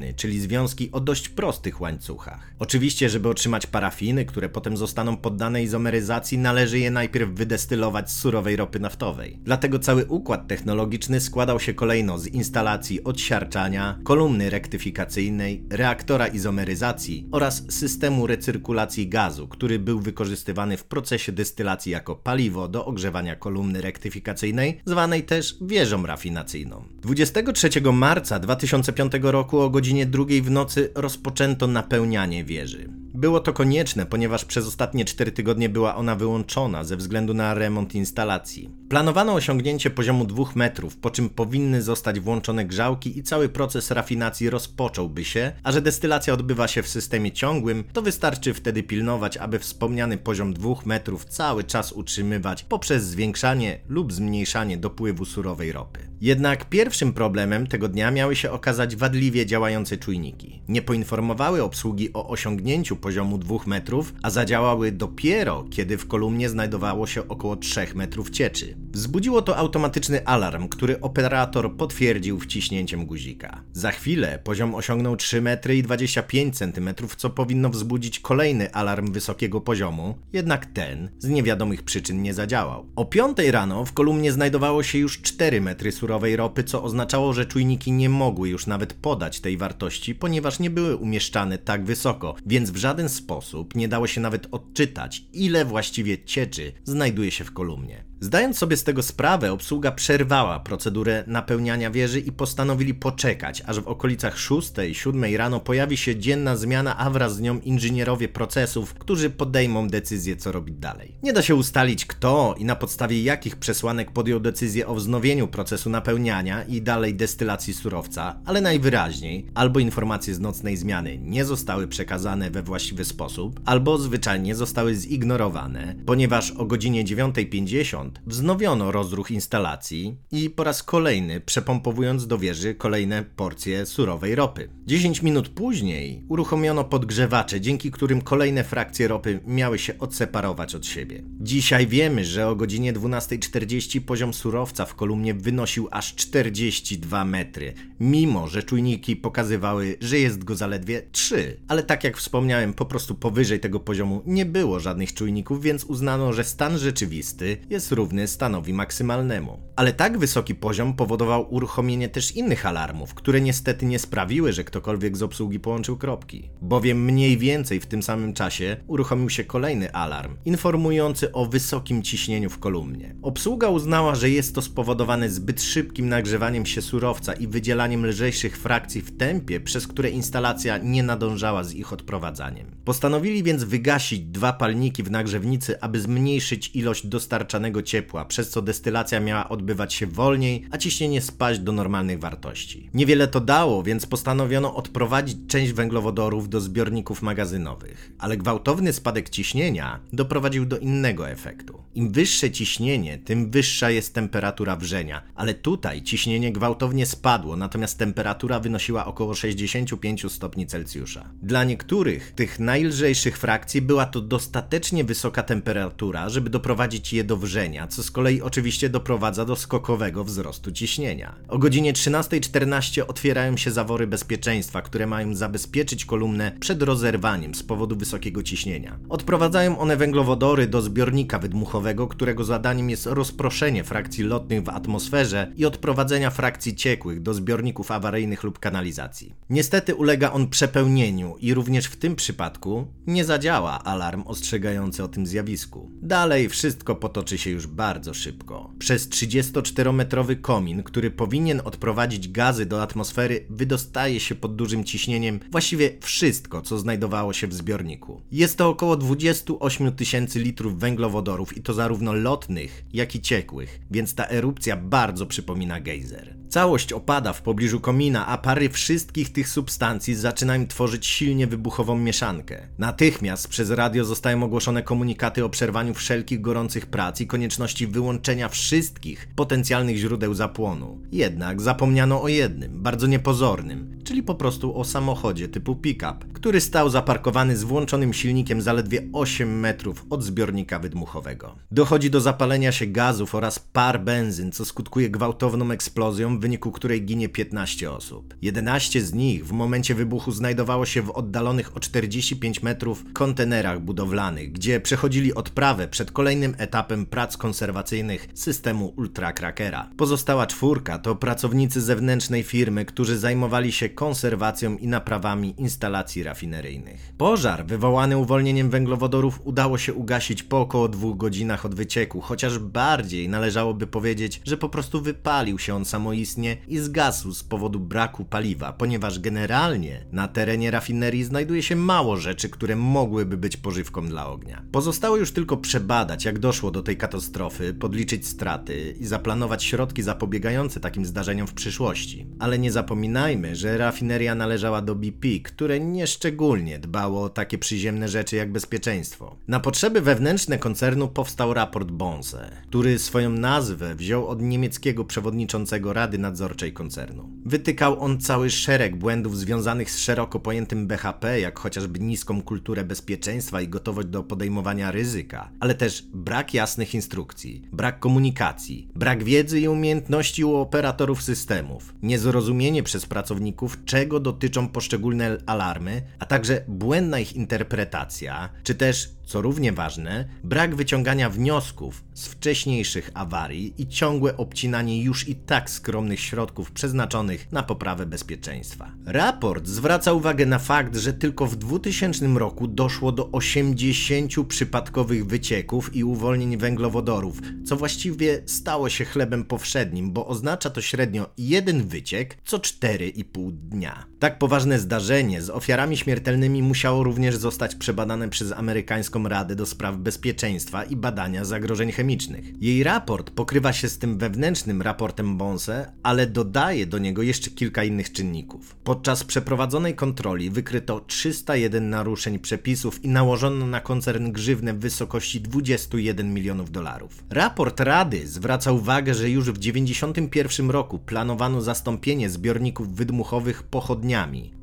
parafinę 0.00 0.14
czyli 0.14 0.40
związki 0.40 0.92
o 0.92 1.00
dość 1.00 1.28
prostych 1.28 1.80
łańcuchach. 1.80 2.54
Oczywiście, 2.58 3.08
żeby 3.08 3.28
otrzymać 3.28 3.66
parafiny, 3.66 4.24
które 4.24 4.48
potem 4.48 4.76
zostaną 4.76 5.16
poddane 5.16 5.62
izomeryzacji, 5.62 6.38
należy 6.38 6.78
je 6.78 6.90
najpierw 6.90 7.30
wydestylować 7.30 8.10
z 8.10 8.18
surowej 8.18 8.56
ropy 8.56 8.80
naftowej. 8.80 9.38
Dlatego 9.42 9.78
cały 9.78 10.04
układ 10.04 10.48
technologiczny 10.48 11.20
składał 11.20 11.60
się 11.60 11.74
kolejno 11.74 12.18
z 12.18 12.26
instalacji 12.26 13.04
odsiarczania, 13.04 13.98
kolumny 14.04 14.50
rektyfikacyjnej, 14.50 15.64
reaktora 15.70 16.26
izomeryzacji 16.26 17.28
oraz 17.32 17.64
systemu 17.68 18.26
recyrkulacji 18.26 19.08
gazu, 19.08 19.48
który 19.48 19.78
był 19.78 20.00
wykorzystywany 20.00 20.76
w 20.76 20.84
procesie 20.84 21.32
destylacji 21.32 21.92
jako 21.92 22.16
paliwo 22.16 22.68
do 22.68 22.84
ogrzewania 22.84 23.36
kolumny 23.36 23.80
rektyfikacyjnej, 23.80 24.80
zwanej 24.84 25.22
też 25.22 25.56
wieżą 25.60 26.06
rafinacyjną. 26.06 26.84
23 27.02 27.70
marca 27.92 28.38
2005 28.38 29.12
roku 29.22 29.60
o 29.60 29.70
godzinie 29.70 29.89
godzinie 29.90 30.06
drugiej 30.06 30.42
w 30.42 30.50
nocy 30.50 30.92
rozpoczęto 30.94 31.66
napełnianie 31.66 32.44
wieży. 32.44 32.88
Było 33.14 33.40
to 33.40 33.52
konieczne, 33.52 34.06
ponieważ 34.06 34.44
przez 34.44 34.66
ostatnie 34.66 35.04
4 35.04 35.32
tygodnie 35.32 35.68
była 35.68 35.96
ona 35.96 36.16
wyłączona 36.16 36.84
ze 36.84 36.96
względu 36.96 37.34
na 37.34 37.54
remont 37.54 37.94
instalacji. 37.94 38.70
Planowano 38.90 39.34
osiągnięcie 39.34 39.90
poziomu 39.90 40.24
2 40.24 40.44
metrów, 40.54 40.96
po 40.96 41.10
czym 41.10 41.28
powinny 41.28 41.82
zostać 41.82 42.20
włączone 42.20 42.64
grzałki 42.64 43.18
i 43.18 43.22
cały 43.22 43.48
proces 43.48 43.90
rafinacji 43.90 44.50
rozpocząłby 44.50 45.24
się, 45.24 45.52
a 45.62 45.72
że 45.72 45.82
destylacja 45.82 46.34
odbywa 46.34 46.68
się 46.68 46.82
w 46.82 46.88
systemie 46.88 47.32
ciągłym, 47.32 47.84
to 47.92 48.02
wystarczy 48.02 48.54
wtedy 48.54 48.82
pilnować, 48.82 49.36
aby 49.36 49.58
wspomniany 49.58 50.18
poziom 50.18 50.54
2 50.54 50.74
metrów 50.84 51.24
cały 51.24 51.64
czas 51.64 51.92
utrzymywać 51.92 52.64
poprzez 52.64 53.04
zwiększanie 53.04 53.80
lub 53.88 54.12
zmniejszanie 54.12 54.76
dopływu 54.76 55.24
surowej 55.24 55.72
ropy. 55.72 56.10
Jednak 56.20 56.68
pierwszym 56.68 57.12
problemem 57.12 57.66
tego 57.66 57.88
dnia 57.88 58.10
miały 58.10 58.36
się 58.36 58.50
okazać 58.50 58.96
wadliwie 58.96 59.46
działające 59.46 59.96
czujniki. 59.96 60.62
Nie 60.68 60.82
poinformowały 60.82 61.62
obsługi 61.62 62.12
o 62.12 62.28
osiągnięciu 62.28 62.96
poziomu 62.96 63.38
2 63.38 63.56
metrów, 63.66 64.14
a 64.22 64.30
zadziałały 64.30 64.92
dopiero, 64.92 65.64
kiedy 65.70 65.98
w 65.98 66.06
kolumnie 66.06 66.48
znajdowało 66.48 67.06
się 67.06 67.28
około 67.28 67.56
3 67.56 67.86
metrów 67.94 68.30
cieczy. 68.30 68.79
Wzbudziło 68.92 69.42
to 69.42 69.56
automatyczny 69.56 70.26
alarm, 70.26 70.68
który 70.68 71.00
operator 71.00 71.76
potwierdził 71.76 72.40
wciśnięciem 72.40 73.06
guzika. 73.06 73.62
Za 73.72 73.90
chwilę 73.90 74.38
poziom 74.44 74.74
osiągnął 74.74 75.16
3 75.16 75.42
metry 75.42 75.76
i 75.76 75.82
25 75.82 76.56
cm, 76.56 76.90
co 77.16 77.30
powinno 77.30 77.70
wzbudzić 77.70 78.20
kolejny 78.20 78.72
alarm 78.72 79.12
wysokiego 79.12 79.60
poziomu, 79.60 80.14
jednak 80.32 80.66
ten 80.66 81.10
z 81.18 81.28
niewiadomych 81.28 81.82
przyczyn 81.82 82.22
nie 82.22 82.34
zadziałał. 82.34 82.86
O 82.96 83.04
5 83.04 83.38
rano 83.38 83.84
w 83.84 83.92
kolumnie 83.92 84.32
znajdowało 84.32 84.82
się 84.82 84.98
już 84.98 85.22
4 85.22 85.60
metry 85.60 85.92
surowej 85.92 86.36
ropy, 86.36 86.64
co 86.64 86.82
oznaczało, 86.82 87.32
że 87.32 87.46
czujniki 87.46 87.92
nie 87.92 88.08
mogły 88.08 88.48
już 88.48 88.66
nawet 88.66 88.94
podać 88.94 89.40
tej 89.40 89.56
wartości, 89.56 90.14
ponieważ 90.14 90.58
nie 90.58 90.70
były 90.70 90.96
umieszczane 90.96 91.58
tak 91.58 91.84
wysoko, 91.84 92.34
więc 92.46 92.70
w 92.70 92.76
żaden 92.76 93.08
sposób 93.08 93.74
nie 93.74 93.88
dało 93.88 94.06
się 94.06 94.20
nawet 94.20 94.46
odczytać, 94.50 95.24
ile 95.32 95.64
właściwie 95.64 96.24
cieczy 96.24 96.72
znajduje 96.84 97.30
się 97.30 97.44
w 97.44 97.52
kolumnie. 97.52 98.09
Zdając 98.22 98.58
sobie 98.58 98.76
z 98.76 98.84
tego 98.84 99.02
sprawę, 99.02 99.52
obsługa 99.52 99.92
przerwała 99.92 100.60
procedurę 100.60 101.24
napełniania 101.26 101.90
wieży 101.90 102.20
i 102.20 102.32
postanowili 102.32 102.94
poczekać, 102.94 103.62
aż 103.66 103.80
w 103.80 103.88
okolicach 103.88 104.36
6-7 104.36 105.36
rano 105.36 105.60
pojawi 105.60 105.96
się 105.96 106.16
dzienna 106.16 106.56
zmiana, 106.56 106.96
a 106.98 107.10
wraz 107.10 107.36
z 107.36 107.40
nią 107.40 107.60
inżynierowie 107.60 108.28
procesów, 108.28 108.94
którzy 108.94 109.30
podejmą 109.30 109.88
decyzję, 109.88 110.36
co 110.36 110.52
robić 110.52 110.76
dalej. 110.76 111.14
Nie 111.22 111.32
da 111.32 111.42
się 111.42 111.54
ustalić, 111.54 112.06
kto 112.06 112.54
i 112.58 112.64
na 112.64 112.76
podstawie 112.76 113.22
jakich 113.22 113.56
przesłanek 113.56 114.10
podjął 114.10 114.40
decyzję 114.40 114.86
o 114.86 114.94
wznowieniu 114.94 115.48
procesu 115.48 115.90
napełniania 115.90 116.62
i 116.62 116.82
dalej 116.82 117.14
destylacji 117.14 117.74
surowca, 117.74 118.40
ale 118.44 118.60
najwyraźniej 118.60 119.46
albo 119.54 119.80
informacje 119.80 120.34
z 120.34 120.40
nocnej 120.40 120.76
zmiany 120.76 121.18
nie 121.18 121.44
zostały 121.44 121.88
przekazane 121.88 122.50
we 122.50 122.62
właściwy 122.62 123.04
sposób, 123.04 123.60
albo 123.64 123.98
zwyczajnie 123.98 124.54
zostały 124.54 124.94
zignorowane, 124.94 125.94
ponieważ 126.06 126.50
o 126.50 126.64
godzinie 126.64 127.04
9.50 127.04 128.09
wznowiono 128.26 128.92
rozruch 128.92 129.30
instalacji 129.30 130.16
i 130.32 130.50
po 130.50 130.64
raz 130.64 130.82
kolejny 130.82 131.40
przepompowując 131.40 132.26
do 132.26 132.38
wieży 132.38 132.74
kolejne 132.74 133.24
porcje 133.36 133.86
surowej 133.86 134.34
ropy. 134.34 134.68
10 134.86 135.22
minut 135.22 135.48
później 135.48 136.24
uruchomiono 136.28 136.84
podgrzewacze, 136.84 137.60
dzięki 137.60 137.90
którym 137.90 138.22
kolejne 138.22 138.64
frakcje 138.64 139.08
ropy 139.08 139.40
miały 139.46 139.78
się 139.78 139.98
odseparować 139.98 140.74
od 140.74 140.86
siebie. 140.86 141.22
Dzisiaj 141.40 141.86
wiemy, 141.86 142.24
że 142.24 142.48
o 142.48 142.56
godzinie 142.56 142.92
12.40 142.92 144.00
poziom 144.00 144.34
surowca 144.34 144.84
w 144.84 144.94
kolumnie 144.94 145.34
wynosił 145.34 145.88
aż 145.90 146.14
42 146.14 147.24
metry, 147.24 147.74
mimo 148.00 148.48
że 148.48 148.62
czujniki 148.62 149.16
pokazywały, 149.16 149.96
że 150.00 150.18
jest 150.18 150.44
go 150.44 150.56
zaledwie 150.56 151.02
3. 151.12 151.60
Ale 151.68 151.82
tak 151.82 152.04
jak 152.04 152.16
wspomniałem, 152.16 152.74
po 152.74 152.84
prostu 152.84 153.14
powyżej 153.14 153.60
tego 153.60 153.80
poziomu 153.80 154.22
nie 154.26 154.46
było 154.46 154.80
żadnych 154.80 155.14
czujników, 155.14 155.62
więc 155.62 155.84
uznano, 155.84 156.32
że 156.32 156.44
stan 156.44 156.78
rzeczywisty 156.78 157.56
jest 157.70 157.92
równy 157.92 157.99
stanowi 158.26 158.72
maksymalnemu. 158.72 159.58
Ale 159.76 159.92
tak 159.92 160.18
wysoki 160.18 160.54
poziom 160.54 160.94
powodował 160.94 161.54
uruchomienie 161.54 162.08
też 162.08 162.36
innych 162.36 162.66
alarmów, 162.66 163.14
które 163.14 163.40
niestety 163.40 163.86
nie 163.86 163.98
sprawiły, 163.98 164.52
że 164.52 164.64
ktokolwiek 164.64 165.16
z 165.16 165.22
obsługi 165.22 165.60
połączył 165.60 165.96
kropki. 165.96 166.50
Bowiem 166.62 167.04
mniej 167.04 167.38
więcej 167.38 167.80
w 167.80 167.86
tym 167.86 168.02
samym 168.02 168.32
czasie 168.32 168.76
uruchomił 168.86 169.30
się 169.30 169.44
kolejny 169.44 169.92
alarm, 169.92 170.36
informujący 170.44 171.32
o 171.32 171.46
wysokim 171.46 172.02
ciśnieniu 172.02 172.50
w 172.50 172.58
kolumnie. 172.58 173.14
Obsługa 173.22 173.68
uznała, 173.68 174.14
że 174.14 174.30
jest 174.30 174.54
to 174.54 174.62
spowodowane 174.62 175.30
zbyt 175.30 175.62
szybkim 175.62 176.08
nagrzewaniem 176.08 176.66
się 176.66 176.82
surowca 176.82 177.32
i 177.32 177.46
wydzielaniem 177.46 178.06
lżejszych 178.06 178.58
frakcji 178.58 179.00
w 179.00 179.16
tempie, 179.16 179.60
przez 179.60 179.86
które 179.86 180.10
instalacja 180.10 180.78
nie 180.78 181.02
nadążała 181.02 181.64
z 181.64 181.74
ich 181.74 181.92
odprowadzaniem. 181.92 182.66
Postanowili 182.84 183.42
więc 183.42 183.64
wygasić 183.64 184.20
dwa 184.20 184.52
palniki 184.52 185.02
w 185.02 185.10
nagrzewnicy, 185.10 185.80
aby 185.80 186.00
zmniejszyć 186.00 186.70
ilość 186.74 187.06
dostarczanego 187.06 187.82
ciepła, 187.90 188.24
przez 188.24 188.50
co 188.50 188.62
destylacja 188.62 189.20
miała 189.20 189.48
odbywać 189.48 189.94
się 189.94 190.06
wolniej, 190.06 190.66
a 190.70 190.78
ciśnienie 190.78 191.20
spaść 191.20 191.60
do 191.60 191.72
normalnych 191.72 192.20
wartości. 192.20 192.90
Niewiele 192.94 193.28
to 193.28 193.40
dało, 193.40 193.82
więc 193.82 194.06
postanowiono 194.06 194.74
odprowadzić 194.74 195.38
część 195.48 195.72
węglowodorów 195.72 196.48
do 196.48 196.60
zbiorników 196.60 197.22
magazynowych, 197.22 198.12
ale 198.18 198.36
gwałtowny 198.36 198.92
spadek 198.92 199.30
ciśnienia 199.30 200.00
doprowadził 200.12 200.66
do 200.66 200.78
innego 200.78 201.28
efektu. 201.28 201.82
Im 201.94 202.12
wyższe 202.12 202.50
ciśnienie, 202.50 203.18
tym 203.18 203.50
wyższa 203.50 203.90
jest 203.90 204.14
temperatura 204.14 204.76
wrzenia, 204.76 205.22
ale 205.34 205.54
tutaj 205.54 206.02
ciśnienie 206.02 206.52
gwałtownie 206.52 207.06
spadło, 207.06 207.56
natomiast 207.56 207.98
temperatura 207.98 208.60
wynosiła 208.60 209.06
około 209.06 209.34
65 209.34 210.32
stopni 210.32 210.66
Celsjusza. 210.66 211.30
Dla 211.42 211.64
niektórych 211.64 212.32
tych 212.32 212.60
najlżejszych 212.60 213.38
frakcji 213.38 213.82
była 213.82 214.06
to 214.06 214.20
dostatecznie 214.20 215.04
wysoka 215.04 215.42
temperatura, 215.42 216.28
żeby 216.28 216.50
doprowadzić 216.50 217.12
je 217.12 217.24
do 217.24 217.36
wrzenia, 217.36 217.79
co 217.86 218.02
z 218.02 218.10
kolei 218.10 218.42
oczywiście 218.42 218.88
doprowadza 218.88 219.44
do 219.44 219.56
skokowego 219.56 220.24
wzrostu 220.24 220.72
ciśnienia. 220.72 221.34
O 221.48 221.58
godzinie 221.58 221.92
13.14 221.92 223.02
otwierają 223.08 223.56
się 223.56 223.70
zawory 223.70 224.06
bezpieczeństwa, 224.06 224.82
które 224.82 225.06
mają 225.06 225.34
zabezpieczyć 225.34 226.04
kolumnę 226.04 226.52
przed 226.60 226.82
rozerwaniem 226.82 227.54
z 227.54 227.62
powodu 227.62 227.96
wysokiego 227.96 228.42
ciśnienia. 228.42 228.98
Odprowadzają 229.08 229.78
one 229.78 229.96
węglowodory 229.96 230.66
do 230.66 230.82
zbiornika 230.82 231.38
wydmuchowego, 231.38 232.08
którego 232.08 232.44
zadaniem 232.44 232.90
jest 232.90 233.06
rozproszenie 233.06 233.84
frakcji 233.84 234.24
lotnych 234.24 234.62
w 234.62 234.68
atmosferze 234.68 235.52
i 235.56 235.64
odprowadzenia 235.64 236.30
frakcji 236.30 236.76
ciekłych 236.76 237.22
do 237.22 237.34
zbiorników 237.34 237.90
awaryjnych 237.90 238.44
lub 238.44 238.58
kanalizacji. 238.58 239.34
Niestety 239.50 239.94
ulega 239.94 240.32
on 240.32 240.48
przepełnieniu 240.48 241.36
i 241.40 241.54
również 241.54 241.86
w 241.86 241.96
tym 241.96 242.16
przypadku 242.16 242.86
nie 243.06 243.24
zadziała 243.24 243.84
alarm 243.84 244.22
ostrzegający 244.26 245.04
o 245.04 245.08
tym 245.08 245.26
zjawisku. 245.26 245.90
Dalej 246.02 246.48
wszystko 246.48 246.94
potoczy 246.94 247.38
się 247.38 247.50
już 247.50 247.59
bardzo 247.66 248.14
szybko. 248.14 248.70
Przez 248.78 249.08
34-metrowy 249.08 250.40
komin, 250.40 250.82
który 250.82 251.10
powinien 251.10 251.60
odprowadzić 251.64 252.28
gazy 252.28 252.66
do 252.66 252.82
atmosfery, 252.82 253.46
wydostaje 253.50 254.20
się 254.20 254.34
pod 254.34 254.56
dużym 254.56 254.84
ciśnieniem 254.84 255.40
właściwie 255.50 255.90
wszystko, 256.00 256.62
co 256.62 256.78
znajdowało 256.78 257.32
się 257.32 257.46
w 257.46 257.54
zbiorniku. 257.54 258.20
Jest 258.32 258.58
to 258.58 258.68
około 258.68 258.96
28 258.96 259.92
tysięcy 259.92 260.38
litrów 260.40 260.78
węglowodorów 260.78 261.56
i 261.56 261.62
to 261.62 261.74
zarówno 261.74 262.12
lotnych, 262.12 262.84
jak 262.92 263.14
i 263.14 263.20
ciekłych, 263.20 263.80
więc 263.90 264.14
ta 264.14 264.28
erupcja 264.28 264.76
bardzo 264.76 265.26
przypomina 265.26 265.80
gejzer. 265.80 266.39
Całość 266.50 266.92
opada 266.92 267.32
w 267.32 267.42
pobliżu 267.42 267.80
komina, 267.80 268.26
a 268.26 268.38
pary 268.38 268.68
wszystkich 268.68 269.32
tych 269.32 269.48
substancji 269.48 270.14
zaczynają 270.14 270.66
tworzyć 270.66 271.06
silnie 271.06 271.46
wybuchową 271.46 271.98
mieszankę. 271.98 272.68
Natychmiast 272.78 273.48
przez 273.48 273.70
radio 273.70 274.04
zostają 274.04 274.42
ogłoszone 274.42 274.82
komunikaty 274.82 275.44
o 275.44 275.48
przerwaniu 275.48 275.94
wszelkich 275.94 276.40
gorących 276.40 276.86
prac 276.86 277.20
i 277.20 277.26
konieczności 277.26 277.86
wyłączenia 277.86 278.48
wszystkich 278.48 279.28
potencjalnych 279.36 279.96
źródeł 279.96 280.34
zapłonu. 280.34 281.00
Jednak 281.12 281.62
zapomniano 281.62 282.22
o 282.22 282.28
jednym, 282.28 282.82
bardzo 282.82 283.06
niepozornym, 283.06 284.00
czyli 284.04 284.22
po 284.22 284.34
prostu 284.34 284.78
o 284.78 284.84
samochodzie 284.84 285.48
typu 285.48 285.76
pick-up, 285.76 286.16
który 286.32 286.60
stał 286.60 286.90
zaparkowany 286.90 287.56
z 287.56 287.64
włączonym 287.64 288.12
silnikiem 288.12 288.62
zaledwie 288.62 289.02
8 289.12 289.60
metrów 289.60 290.06
od 290.10 290.22
zbiornika 290.22 290.78
wydmuchowego. 290.78 291.56
Dochodzi 291.70 292.10
do 292.10 292.20
zapalenia 292.20 292.72
się 292.72 292.86
gazów 292.86 293.34
oraz 293.34 293.58
par 293.58 294.04
benzyn, 294.04 294.52
co 294.52 294.64
skutkuje 294.64 295.10
gwałtowną 295.10 295.70
eksplozją, 295.70 296.39
w 296.40 296.42
wyniku 296.42 296.72
której 296.72 297.04
ginie 297.04 297.28
15 297.28 297.90
osób. 297.90 298.34
11 298.42 299.02
z 299.02 299.14
nich 299.14 299.46
w 299.46 299.52
momencie 299.52 299.94
wybuchu 299.94 300.32
znajdowało 300.32 300.86
się 300.86 301.02
w 301.02 301.10
oddalonych 301.10 301.76
o 301.76 301.80
45 301.80 302.62
metrów 302.62 303.04
kontenerach 303.12 303.80
budowlanych, 303.80 304.52
gdzie 304.52 304.80
przechodzili 304.80 305.34
odprawę 305.34 305.88
przed 305.88 306.10
kolejnym 306.10 306.54
etapem 306.58 307.06
prac 307.06 307.36
konserwacyjnych 307.36 308.28
systemu 308.34 308.94
Ultra 308.96 309.32
Crackera. 309.32 309.90
Pozostała 309.96 310.46
czwórka 310.46 310.98
to 310.98 311.16
pracownicy 311.16 311.80
zewnętrznej 311.80 312.42
firmy, 312.42 312.84
którzy 312.84 313.18
zajmowali 313.18 313.72
się 313.72 313.88
konserwacją 313.88 314.76
i 314.76 314.86
naprawami 314.86 315.54
instalacji 315.58 316.22
rafineryjnych. 316.22 317.12
Pożar 317.18 317.66
wywołany 317.66 318.18
uwolnieniem 318.18 318.70
węglowodorów 318.70 319.40
udało 319.44 319.78
się 319.78 319.94
ugasić 319.94 320.42
po 320.42 320.60
około 320.60 320.88
dwóch 320.88 321.16
godzinach 321.16 321.64
od 321.64 321.74
wycieku, 321.74 322.20
chociaż 322.20 322.58
bardziej 322.58 323.28
należałoby 323.28 323.86
powiedzieć, 323.86 324.40
że 324.44 324.56
po 324.56 324.68
prostu 324.68 325.00
wypalił 325.00 325.58
się 325.58 325.74
on 325.74 325.84
samoistnie 325.84 326.29
i 326.68 326.78
zgasł 326.78 327.32
z 327.32 327.44
powodu 327.44 327.80
braku 327.80 328.24
paliwa, 328.24 328.72
ponieważ 328.72 329.18
generalnie 329.18 330.04
na 330.12 330.28
terenie 330.28 330.70
rafinerii 330.70 331.24
znajduje 331.24 331.62
się 331.62 331.76
mało 331.76 332.16
rzeczy, 332.16 332.48
które 332.48 332.76
mogłyby 332.76 333.36
być 333.36 333.56
pożywką 333.56 334.08
dla 334.08 334.26
ognia. 334.26 334.62
Pozostało 334.72 335.16
już 335.16 335.32
tylko 335.32 335.56
przebadać, 335.56 336.24
jak 336.24 336.38
doszło 336.38 336.70
do 336.70 336.82
tej 336.82 336.96
katastrofy, 336.96 337.74
podliczyć 337.74 338.26
straty 338.26 338.96
i 339.00 339.06
zaplanować 339.06 339.64
środki 339.64 340.02
zapobiegające 340.02 340.80
takim 340.80 341.06
zdarzeniom 341.06 341.46
w 341.46 341.54
przyszłości. 341.54 342.26
Ale 342.38 342.58
nie 342.58 342.72
zapominajmy, 342.72 343.56
że 343.56 343.78
rafineria 343.78 344.34
należała 344.34 344.82
do 344.82 344.94
BP, 344.94 345.28
które 345.44 345.80
nieszczególnie 345.80 346.78
dbało 346.78 347.22
o 347.22 347.28
takie 347.28 347.58
przyziemne 347.58 348.08
rzeczy 348.08 348.36
jak 348.36 348.52
bezpieczeństwo. 348.52 349.36
Na 349.48 349.60
potrzeby 349.60 350.00
wewnętrzne 350.00 350.58
koncernu 350.58 351.08
powstał 351.08 351.54
raport 351.54 351.90
Bonse, 351.90 352.50
który 352.68 352.98
swoją 352.98 353.30
nazwę 353.30 353.94
wziął 353.94 354.26
od 354.26 354.42
niemieckiego 354.42 355.04
przewodniczącego 355.04 355.92
Rady 355.92 356.18
Nadzorczej 356.20 356.72
koncernu. 356.72 357.30
Wytykał 357.44 358.00
on 358.00 358.20
cały 358.20 358.50
szereg 358.50 358.96
błędów 358.96 359.38
związanych 359.38 359.90
z 359.90 359.98
szeroko 359.98 360.40
pojętym 360.40 360.86
BHP, 360.86 361.40
jak 361.40 361.58
chociażby 361.58 362.00
niską 362.00 362.42
kulturę 362.42 362.84
bezpieczeństwa 362.84 363.60
i 363.60 363.68
gotowość 363.68 364.08
do 364.08 364.22
podejmowania 364.22 364.90
ryzyka, 364.90 365.50
ale 365.60 365.74
też 365.74 366.06
brak 366.14 366.54
jasnych 366.54 366.94
instrukcji, 366.94 367.62
brak 367.72 368.00
komunikacji, 368.00 368.88
brak 368.94 369.24
wiedzy 369.24 369.60
i 369.60 369.68
umiejętności 369.68 370.44
u 370.44 370.54
operatorów 370.54 371.22
systemów, 371.22 371.94
niezrozumienie 372.02 372.82
przez 372.82 373.06
pracowników, 373.06 373.84
czego 373.84 374.20
dotyczą 374.20 374.68
poszczególne 374.68 375.38
alarmy, 375.46 376.02
a 376.18 376.26
także 376.26 376.64
błędna 376.68 377.18
ich 377.20 377.36
interpretacja, 377.36 378.48
czy 378.62 378.74
też 378.74 379.20
co 379.30 379.42
równie 379.42 379.72
ważne, 379.72 380.28
brak 380.44 380.74
wyciągania 380.74 381.30
wniosków 381.30 382.04
z 382.14 382.26
wcześniejszych 382.26 383.10
awarii 383.14 383.74
i 383.78 383.88
ciągłe 383.88 384.36
obcinanie 384.36 385.02
już 385.02 385.28
i 385.28 385.34
tak 385.34 385.70
skromnych 385.70 386.09
środków 386.16 386.72
przeznaczonych 386.72 387.52
na 387.52 387.62
poprawę 387.62 388.06
bezpieczeństwa. 388.06 388.92
Raport 389.06 389.66
zwraca 389.66 390.12
uwagę 390.12 390.46
na 390.46 390.58
fakt, 390.58 390.96
że 390.96 391.12
tylko 391.12 391.46
w 391.46 391.56
2000 391.56 392.26
roku 392.26 392.68
doszło 392.68 393.12
do 393.12 393.30
80 393.30 394.46
przypadkowych 394.48 395.26
wycieków 395.26 395.96
i 395.96 396.04
uwolnień 396.04 396.56
węglowodorów, 396.56 397.40
co 397.64 397.76
właściwie 397.76 398.42
stało 398.46 398.88
się 398.88 399.04
chlebem 399.04 399.44
powszednim, 399.44 400.12
bo 400.12 400.26
oznacza 400.26 400.70
to 400.70 400.80
średnio 400.80 401.30
jeden 401.38 401.88
wyciek 401.88 402.38
co 402.44 402.58
4,5 402.58 403.52
dnia. 403.52 404.09
Tak 404.20 404.38
poważne 404.38 404.78
zdarzenie 404.78 405.42
z 405.42 405.50
ofiarami 405.50 405.96
śmiertelnymi 405.96 406.62
musiało 406.62 407.04
również 407.04 407.36
zostać 407.36 407.74
przebadane 407.74 408.28
przez 408.28 408.52
amerykańską 408.52 409.28
Radę 409.28 409.54
do 409.56 409.66
Spraw 409.66 409.96
Bezpieczeństwa 409.96 410.84
i 410.84 410.96
Badania 410.96 411.44
Zagrożeń 411.44 411.92
Chemicznych. 411.92 412.62
Jej 412.62 412.82
raport 412.82 413.30
pokrywa 413.30 413.72
się 413.72 413.88
z 413.88 413.98
tym 413.98 414.18
wewnętrznym 414.18 414.82
raportem 414.82 415.36
Bonse, 415.36 415.92
ale 416.02 416.26
dodaje 416.26 416.86
do 416.86 416.98
niego 416.98 417.22
jeszcze 417.22 417.50
kilka 417.50 417.84
innych 417.84 418.12
czynników. 418.12 418.76
Podczas 418.84 419.24
przeprowadzonej 419.24 419.94
kontroli 419.94 420.50
wykryto 420.50 421.00
301 421.00 421.90
naruszeń 421.90 422.38
przepisów 422.38 423.04
i 423.04 423.08
nałożono 423.08 423.66
na 423.66 423.80
koncern 423.80 424.32
grzywnę 424.32 424.74
w 424.74 424.78
wysokości 424.78 425.40
21 425.40 426.34
milionów 426.34 426.70
dolarów. 426.70 427.24
Raport 427.30 427.80
Rady 427.80 428.26
zwraca 428.26 428.72
uwagę, 428.72 429.14
że 429.14 429.30
już 429.30 429.44
w 429.50 429.58
1991 429.58 430.70
roku 430.70 430.98
planowano 430.98 431.62
zastąpienie 431.62 432.30
zbiorników 432.30 432.94
wydmuchowych 432.94 433.62
pochodniami, 433.62 434.09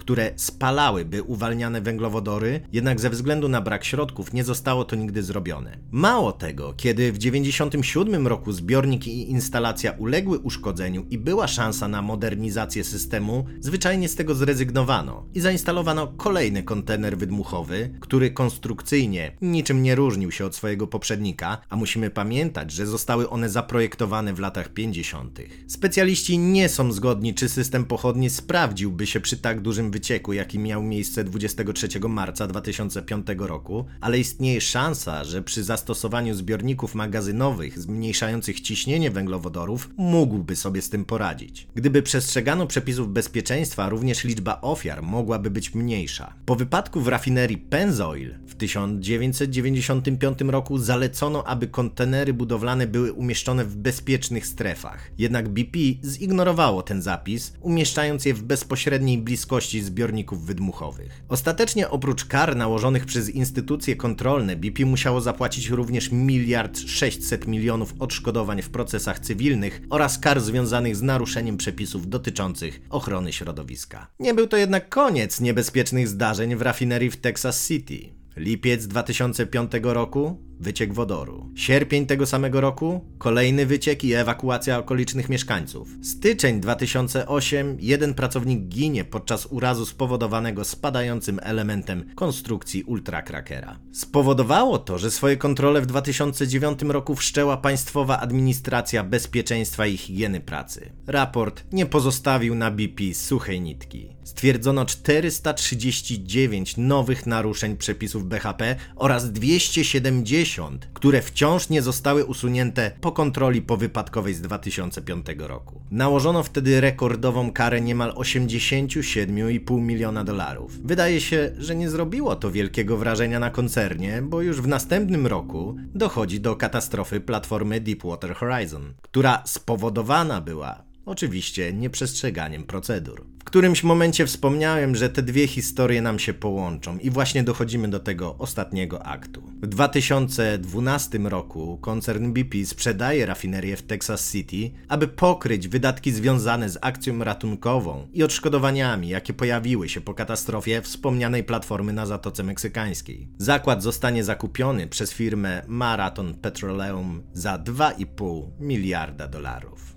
które 0.07 0.31
spalałyby 0.35 1.23
uwalniane 1.23 1.81
węglowodory, 1.81 2.61
jednak 2.73 2.99
ze 2.99 3.09
względu 3.09 3.49
na 3.49 3.61
brak 3.61 3.85
środków 3.85 4.33
nie 4.33 4.43
zostało 4.43 4.85
to 4.85 4.95
nigdy 4.95 5.23
zrobione. 5.23 5.77
Mało 5.91 6.31
tego, 6.31 6.73
kiedy 6.77 7.11
w 7.11 7.17
1997 7.17 8.27
roku 8.27 8.51
zbiornik 8.51 9.07
i 9.07 9.31
instalacja 9.31 9.91
uległy 9.91 10.39
uszkodzeniu 10.39 11.05
i 11.09 11.17
była 11.17 11.47
szansa 11.47 11.87
na 11.87 12.01
modernizację 12.01 12.83
systemu, 12.83 13.45
zwyczajnie 13.59 14.09
z 14.09 14.15
tego 14.15 14.35
zrezygnowano 14.35 15.25
i 15.33 15.39
zainstalowano 15.39 16.07
kolejny 16.07 16.63
kontener 16.63 17.17
wydmuchowy, 17.17 17.89
który 17.99 18.31
konstrukcyjnie 18.31 19.31
niczym 19.41 19.83
nie 19.83 19.95
różnił 19.95 20.31
się 20.31 20.45
od 20.45 20.55
swojego 20.55 20.87
poprzednika, 20.87 21.57
a 21.69 21.75
musimy 21.75 22.09
pamiętać, 22.09 22.71
że 22.71 22.85
zostały 22.85 23.29
one 23.29 23.49
zaprojektowane 23.49 24.33
w 24.33 24.39
latach 24.39 24.69
50. 24.69 25.39
Specjaliści 25.67 26.37
nie 26.37 26.69
są 26.69 26.91
zgodni, 26.91 27.33
czy 27.33 27.49
system 27.49 27.85
pochodni 27.85 28.29
sprawdziłby 28.29 29.07
się 29.07 29.19
przy 29.19 29.36
tak 29.37 29.61
dużym 29.61 29.91
wycieku, 29.91 30.33
jaki 30.33 30.59
miał 30.59 30.83
miejsce 30.83 31.23
23 31.23 31.87
marca 32.09 32.47
2005 32.47 33.27
roku, 33.37 33.85
ale 34.01 34.19
istnieje 34.19 34.61
szansa, 34.61 35.23
że 35.23 35.41
przy 35.41 35.63
zastosowaniu 35.63 36.35
zbiorników 36.35 36.95
magazynowych 36.95 37.79
zmniejszających 37.79 38.61
ciśnienie 38.61 39.11
węglowodorów 39.11 39.89
mógłby 39.97 40.55
sobie 40.55 40.81
z 40.81 40.89
tym 40.89 41.05
poradzić. 41.05 41.67
Gdyby 41.75 42.01
przestrzegano 42.01 42.67
przepisów 42.67 43.13
bezpieczeństwa, 43.13 43.89
również 43.89 44.23
liczba 44.23 44.61
ofiar 44.61 45.03
mogłaby 45.03 45.51
być 45.51 45.75
mniejsza. 45.75 46.33
Po 46.45 46.55
wypadku 46.55 47.01
w 47.01 47.07
rafinerii 47.07 47.57
Pennzoil 47.57 48.33
w 48.47 48.55
1995 48.55 50.41
roku 50.41 50.77
zalecono, 50.77 51.43
aby 51.43 51.67
kontenery 51.67 52.33
budowlane 52.33 52.87
były 52.87 53.13
umieszczone 53.13 53.65
w 53.65 53.75
bezpiecznych 53.75 54.47
strefach. 54.47 55.11
Jednak 55.17 55.49
BP 55.49 55.79
zignorowało 56.05 56.83
ten 56.83 57.01
zapis, 57.01 57.53
umieszczając 57.61 58.25
je 58.25 58.33
w 58.33 58.43
bezpośredniej 58.43 59.17
bliskości 59.27 59.81
zbiorników 59.81 60.45
wydmuchowych. 60.45 61.23
Ostatecznie 61.27 61.89
oprócz 61.89 62.25
kar 62.25 62.55
nałożonych 62.55 63.05
przez 63.05 63.29
instytucje 63.29 63.95
kontrolne, 63.95 64.55
BP 64.55 64.85
musiało 64.85 65.21
zapłacić 65.21 65.69
również 65.69 66.11
miliard 66.11 66.79
600 66.79 67.47
milionów 67.47 67.93
odszkodowań 67.99 68.61
w 68.61 68.69
procesach 68.69 69.19
cywilnych 69.19 69.81
oraz 69.89 70.19
kar 70.19 70.41
związanych 70.41 70.95
z 70.95 71.01
naruszeniem 71.01 71.57
przepisów 71.57 72.09
dotyczących 72.09 72.81
ochrony 72.89 73.33
środowiska. 73.33 74.07
Nie 74.19 74.33
był 74.33 74.47
to 74.47 74.57
jednak 74.57 74.89
koniec 74.89 75.41
niebezpiecznych 75.41 76.07
zdarzeń 76.07 76.55
w 76.55 76.61
rafinerii 76.61 77.11
w 77.11 77.17
Texas 77.17 77.67
City. 77.67 78.09
Lipiec 78.37 78.87
2005 78.87 79.71
roku 79.83 80.46
wyciek 80.59 80.93
wodoru. 80.93 81.49
Sierpień 81.55 82.05
tego 82.05 82.25
samego 82.25 82.61
roku 82.61 83.05
kolejny 83.17 83.65
wyciek 83.65 84.03
i 84.03 84.13
ewakuacja 84.13 84.77
okolicznych 84.77 85.29
mieszkańców. 85.29 85.87
Styczeń 86.01 86.59
2008 86.59 87.77
jeden 87.79 88.13
pracownik 88.13 88.61
ginie 88.61 89.03
podczas 89.03 89.45
urazu 89.45 89.85
spowodowanego 89.85 90.63
spadającym 90.63 91.39
elementem 91.43 92.05
konstrukcji 92.15 92.83
ultrakrakera. 92.83 93.79
Spowodowało 93.91 94.77
to, 94.77 94.97
że 94.97 95.11
swoje 95.11 95.37
kontrole 95.37 95.81
w 95.81 95.85
2009 95.85 96.81
roku 96.81 97.15
wszczęła 97.15 97.57
Państwowa 97.57 98.19
Administracja 98.19 99.03
Bezpieczeństwa 99.03 99.87
i 99.87 99.97
Higieny 99.97 100.39
Pracy. 100.39 100.91
Raport 101.07 101.63
nie 101.71 101.85
pozostawił 101.85 102.55
na 102.55 102.71
BP 102.71 103.13
suchej 103.13 103.61
nitki. 103.61 104.17
Stwierdzono 104.23 104.85
439 104.85 106.77
nowych 106.77 107.25
naruszeń 107.25 107.77
przepisów 107.77 108.27
BHP 108.27 108.75
oraz 108.95 109.31
270 109.31 110.46
które 110.93 111.21
wciąż 111.21 111.69
nie 111.69 111.81
zostały 111.81 112.25
usunięte 112.25 112.91
po 113.01 113.11
kontroli 113.11 113.61
powypadkowej 113.61 114.33
z 114.33 114.41
2005 114.41 115.25
roku. 115.37 115.81
Nałożono 115.91 116.43
wtedy 116.43 116.81
rekordową 116.81 117.51
karę 117.51 117.81
niemal 117.81 118.13
87,5 118.13 119.81
miliona 119.81 120.23
dolarów. 120.23 120.81
Wydaje 120.83 121.21
się, 121.21 121.51
że 121.57 121.75
nie 121.75 121.89
zrobiło 121.89 122.35
to 122.35 122.51
wielkiego 122.51 122.97
wrażenia 122.97 123.39
na 123.39 123.49
koncernie, 123.49 124.21
bo 124.21 124.41
już 124.41 124.61
w 124.61 124.67
następnym 124.67 125.27
roku 125.27 125.75
dochodzi 125.95 126.39
do 126.41 126.55
katastrofy 126.55 127.19
platformy 127.19 127.81
Deepwater 127.81 128.35
Horizon, 128.35 128.93
która 129.01 129.43
spowodowana 129.45 130.41
była 130.41 130.86
oczywiście 131.07 131.73
nieprzestrzeganiem 131.73 132.63
procedur 132.63 133.25
którymś 133.47 133.83
momencie 133.83 134.25
wspomniałem, 134.25 134.95
że 134.95 135.09
te 135.09 135.21
dwie 135.21 135.47
historie 135.47 136.01
nam 136.01 136.19
się 136.19 136.33
połączą 136.33 136.97
i 136.97 137.09
właśnie 137.09 137.43
dochodzimy 137.43 137.89
do 137.89 137.99
tego 137.99 138.35
ostatniego 138.37 139.05
aktu. 139.05 139.43
W 139.61 139.67
2012 139.67 141.17
roku 141.17 141.77
koncern 141.77 142.33
BP 142.33 142.65
sprzedaje 142.65 143.25
rafinerię 143.25 143.77
w 143.77 143.83
Texas 143.83 144.31
City, 144.31 144.71
aby 144.87 145.07
pokryć 145.07 145.67
wydatki 145.67 146.11
związane 146.11 146.69
z 146.69 146.77
akcją 146.81 147.23
ratunkową 147.23 148.07
i 148.13 148.23
odszkodowaniami, 148.23 149.09
jakie 149.09 149.33
pojawiły 149.33 149.89
się 149.89 150.01
po 150.01 150.13
katastrofie 150.13 150.81
wspomnianej 150.81 151.43
platformy 151.43 151.93
na 151.93 152.05
Zatoce 152.05 152.43
Meksykańskiej. 152.43 153.29
Zakład 153.37 153.83
zostanie 153.83 154.23
zakupiony 154.23 154.87
przez 154.87 155.13
firmę 155.13 155.61
Marathon 155.67 156.33
Petroleum 156.33 157.23
za 157.33 157.57
2,5 157.57 158.47
miliarda 158.59 159.27
dolarów. 159.27 159.96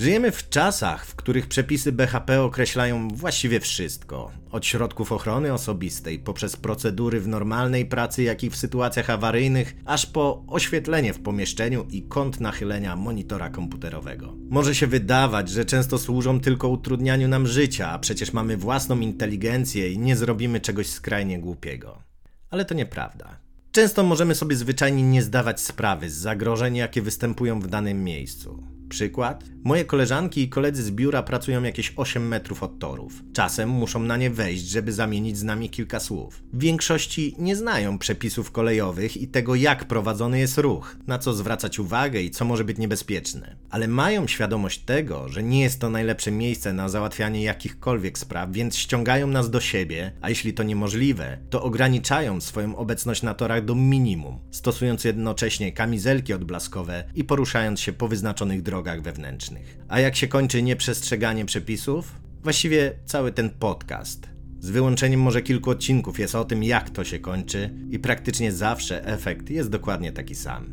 Żyjemy 0.00 0.30
w 0.30 0.48
czasach, 0.48 1.06
w 1.06 1.14
których 1.14 1.46
przepisy 1.46 1.92
BHP 1.92 2.42
określają 2.42 3.08
właściwie 3.08 3.60
wszystko. 3.60 4.30
Od 4.50 4.66
środków 4.66 5.12
ochrony 5.12 5.52
osobistej, 5.52 6.18
poprzez 6.18 6.56
procedury 6.56 7.20
w 7.20 7.28
normalnej 7.28 7.86
pracy, 7.86 8.22
jak 8.22 8.44
i 8.44 8.50
w 8.50 8.56
sytuacjach 8.56 9.10
awaryjnych, 9.10 9.76
aż 9.84 10.06
po 10.06 10.44
oświetlenie 10.46 11.12
w 11.12 11.22
pomieszczeniu 11.22 11.86
i 11.90 12.02
kąt 12.02 12.40
nachylenia 12.40 12.96
monitora 12.96 13.50
komputerowego. 13.50 14.34
Może 14.50 14.74
się 14.74 14.86
wydawać, 14.86 15.48
że 15.48 15.64
często 15.64 15.98
służą 15.98 16.40
tylko 16.40 16.68
utrudnianiu 16.68 17.28
nam 17.28 17.46
życia, 17.46 17.90
a 17.90 17.98
przecież 17.98 18.32
mamy 18.32 18.56
własną 18.56 19.00
inteligencję 19.00 19.92
i 19.92 19.98
nie 19.98 20.16
zrobimy 20.16 20.60
czegoś 20.60 20.86
skrajnie 20.86 21.38
głupiego. 21.38 22.02
Ale 22.50 22.64
to 22.64 22.74
nieprawda. 22.74 23.38
Często 23.72 24.02
możemy 24.02 24.34
sobie 24.34 24.56
zwyczajnie 24.56 25.02
nie 25.02 25.22
zdawać 25.22 25.60
sprawy 25.60 26.10
z 26.10 26.14
zagrożeń, 26.14 26.76
jakie 26.76 27.02
występują 27.02 27.60
w 27.60 27.66
danym 27.66 28.04
miejscu. 28.04 28.77
Przykład? 28.88 29.44
Moje 29.64 29.84
koleżanki 29.84 30.42
i 30.42 30.48
koledzy 30.48 30.82
z 30.82 30.90
biura 30.90 31.22
pracują 31.22 31.62
jakieś 31.62 31.92
8 31.96 32.28
metrów 32.28 32.62
od 32.62 32.78
torów. 32.78 33.22
Czasem 33.32 33.68
muszą 33.68 34.02
na 34.02 34.16
nie 34.16 34.30
wejść, 34.30 34.64
żeby 34.64 34.92
zamienić 34.92 35.38
z 35.38 35.42
nami 35.42 35.70
kilka 35.70 36.00
słów. 36.00 36.42
W 36.52 36.60
większości 36.60 37.34
nie 37.38 37.56
znają 37.56 37.98
przepisów 37.98 38.50
kolejowych 38.50 39.16
i 39.16 39.28
tego, 39.28 39.54
jak 39.54 39.84
prowadzony 39.84 40.38
jest 40.38 40.58
ruch, 40.58 40.96
na 41.06 41.18
co 41.18 41.32
zwracać 41.32 41.78
uwagę 41.78 42.22
i 42.22 42.30
co 42.30 42.44
może 42.44 42.64
być 42.64 42.78
niebezpieczne. 42.78 43.56
Ale 43.70 43.88
mają 43.88 44.26
świadomość 44.26 44.78
tego, 44.78 45.28
że 45.28 45.42
nie 45.42 45.62
jest 45.62 45.80
to 45.80 45.90
najlepsze 45.90 46.30
miejsce 46.30 46.72
na 46.72 46.88
załatwianie 46.88 47.42
jakichkolwiek 47.42 48.18
spraw, 48.18 48.52
więc 48.52 48.76
ściągają 48.76 49.26
nas 49.26 49.50
do 49.50 49.60
siebie, 49.60 50.12
a 50.20 50.28
jeśli 50.28 50.54
to 50.54 50.62
niemożliwe, 50.62 51.38
to 51.50 51.62
ograniczają 51.62 52.40
swoją 52.40 52.76
obecność 52.76 53.22
na 53.22 53.34
torach 53.34 53.64
do 53.64 53.74
minimum, 53.74 54.38
stosując 54.50 55.04
jednocześnie 55.04 55.72
kamizelki 55.72 56.32
odblaskowe 56.32 57.04
i 57.14 57.24
poruszając 57.24 57.80
się 57.80 57.92
po 57.92 58.08
wyznaczonych 58.08 58.62
drogach 58.62 58.77
wewnętrznych. 58.82 59.78
A 59.88 60.00
jak 60.00 60.16
się 60.16 60.28
kończy 60.28 60.62
nieprzestrzeganie 60.62 61.44
przepisów? 61.44 62.20
Właściwie 62.42 62.92
cały 63.04 63.32
ten 63.32 63.50
podcast. 63.50 64.28
Z 64.60 64.70
wyłączeniem 64.70 65.20
może 65.20 65.42
kilku 65.42 65.70
odcinków 65.70 66.18
jest 66.18 66.34
o 66.34 66.44
tym, 66.44 66.64
jak 66.64 66.90
to 66.90 67.04
się 67.04 67.18
kończy, 67.18 67.74
i 67.90 67.98
praktycznie 67.98 68.52
zawsze 68.52 69.06
efekt 69.06 69.50
jest 69.50 69.70
dokładnie 69.70 70.12
taki 70.12 70.34
sam. 70.34 70.66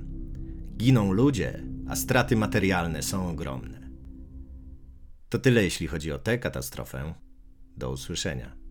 Giną 0.77 1.11
ludzie, 1.11 1.63
a 1.87 1.95
straty 1.95 2.35
materialne 2.35 3.03
są 3.03 3.29
ogromne. 3.29 3.89
To 5.29 5.39
tyle, 5.39 5.63
jeśli 5.63 5.87
chodzi 5.87 6.11
o 6.11 6.19
tę 6.19 6.37
katastrofę. 6.37 7.13
Do 7.77 7.91
usłyszenia. 7.91 8.64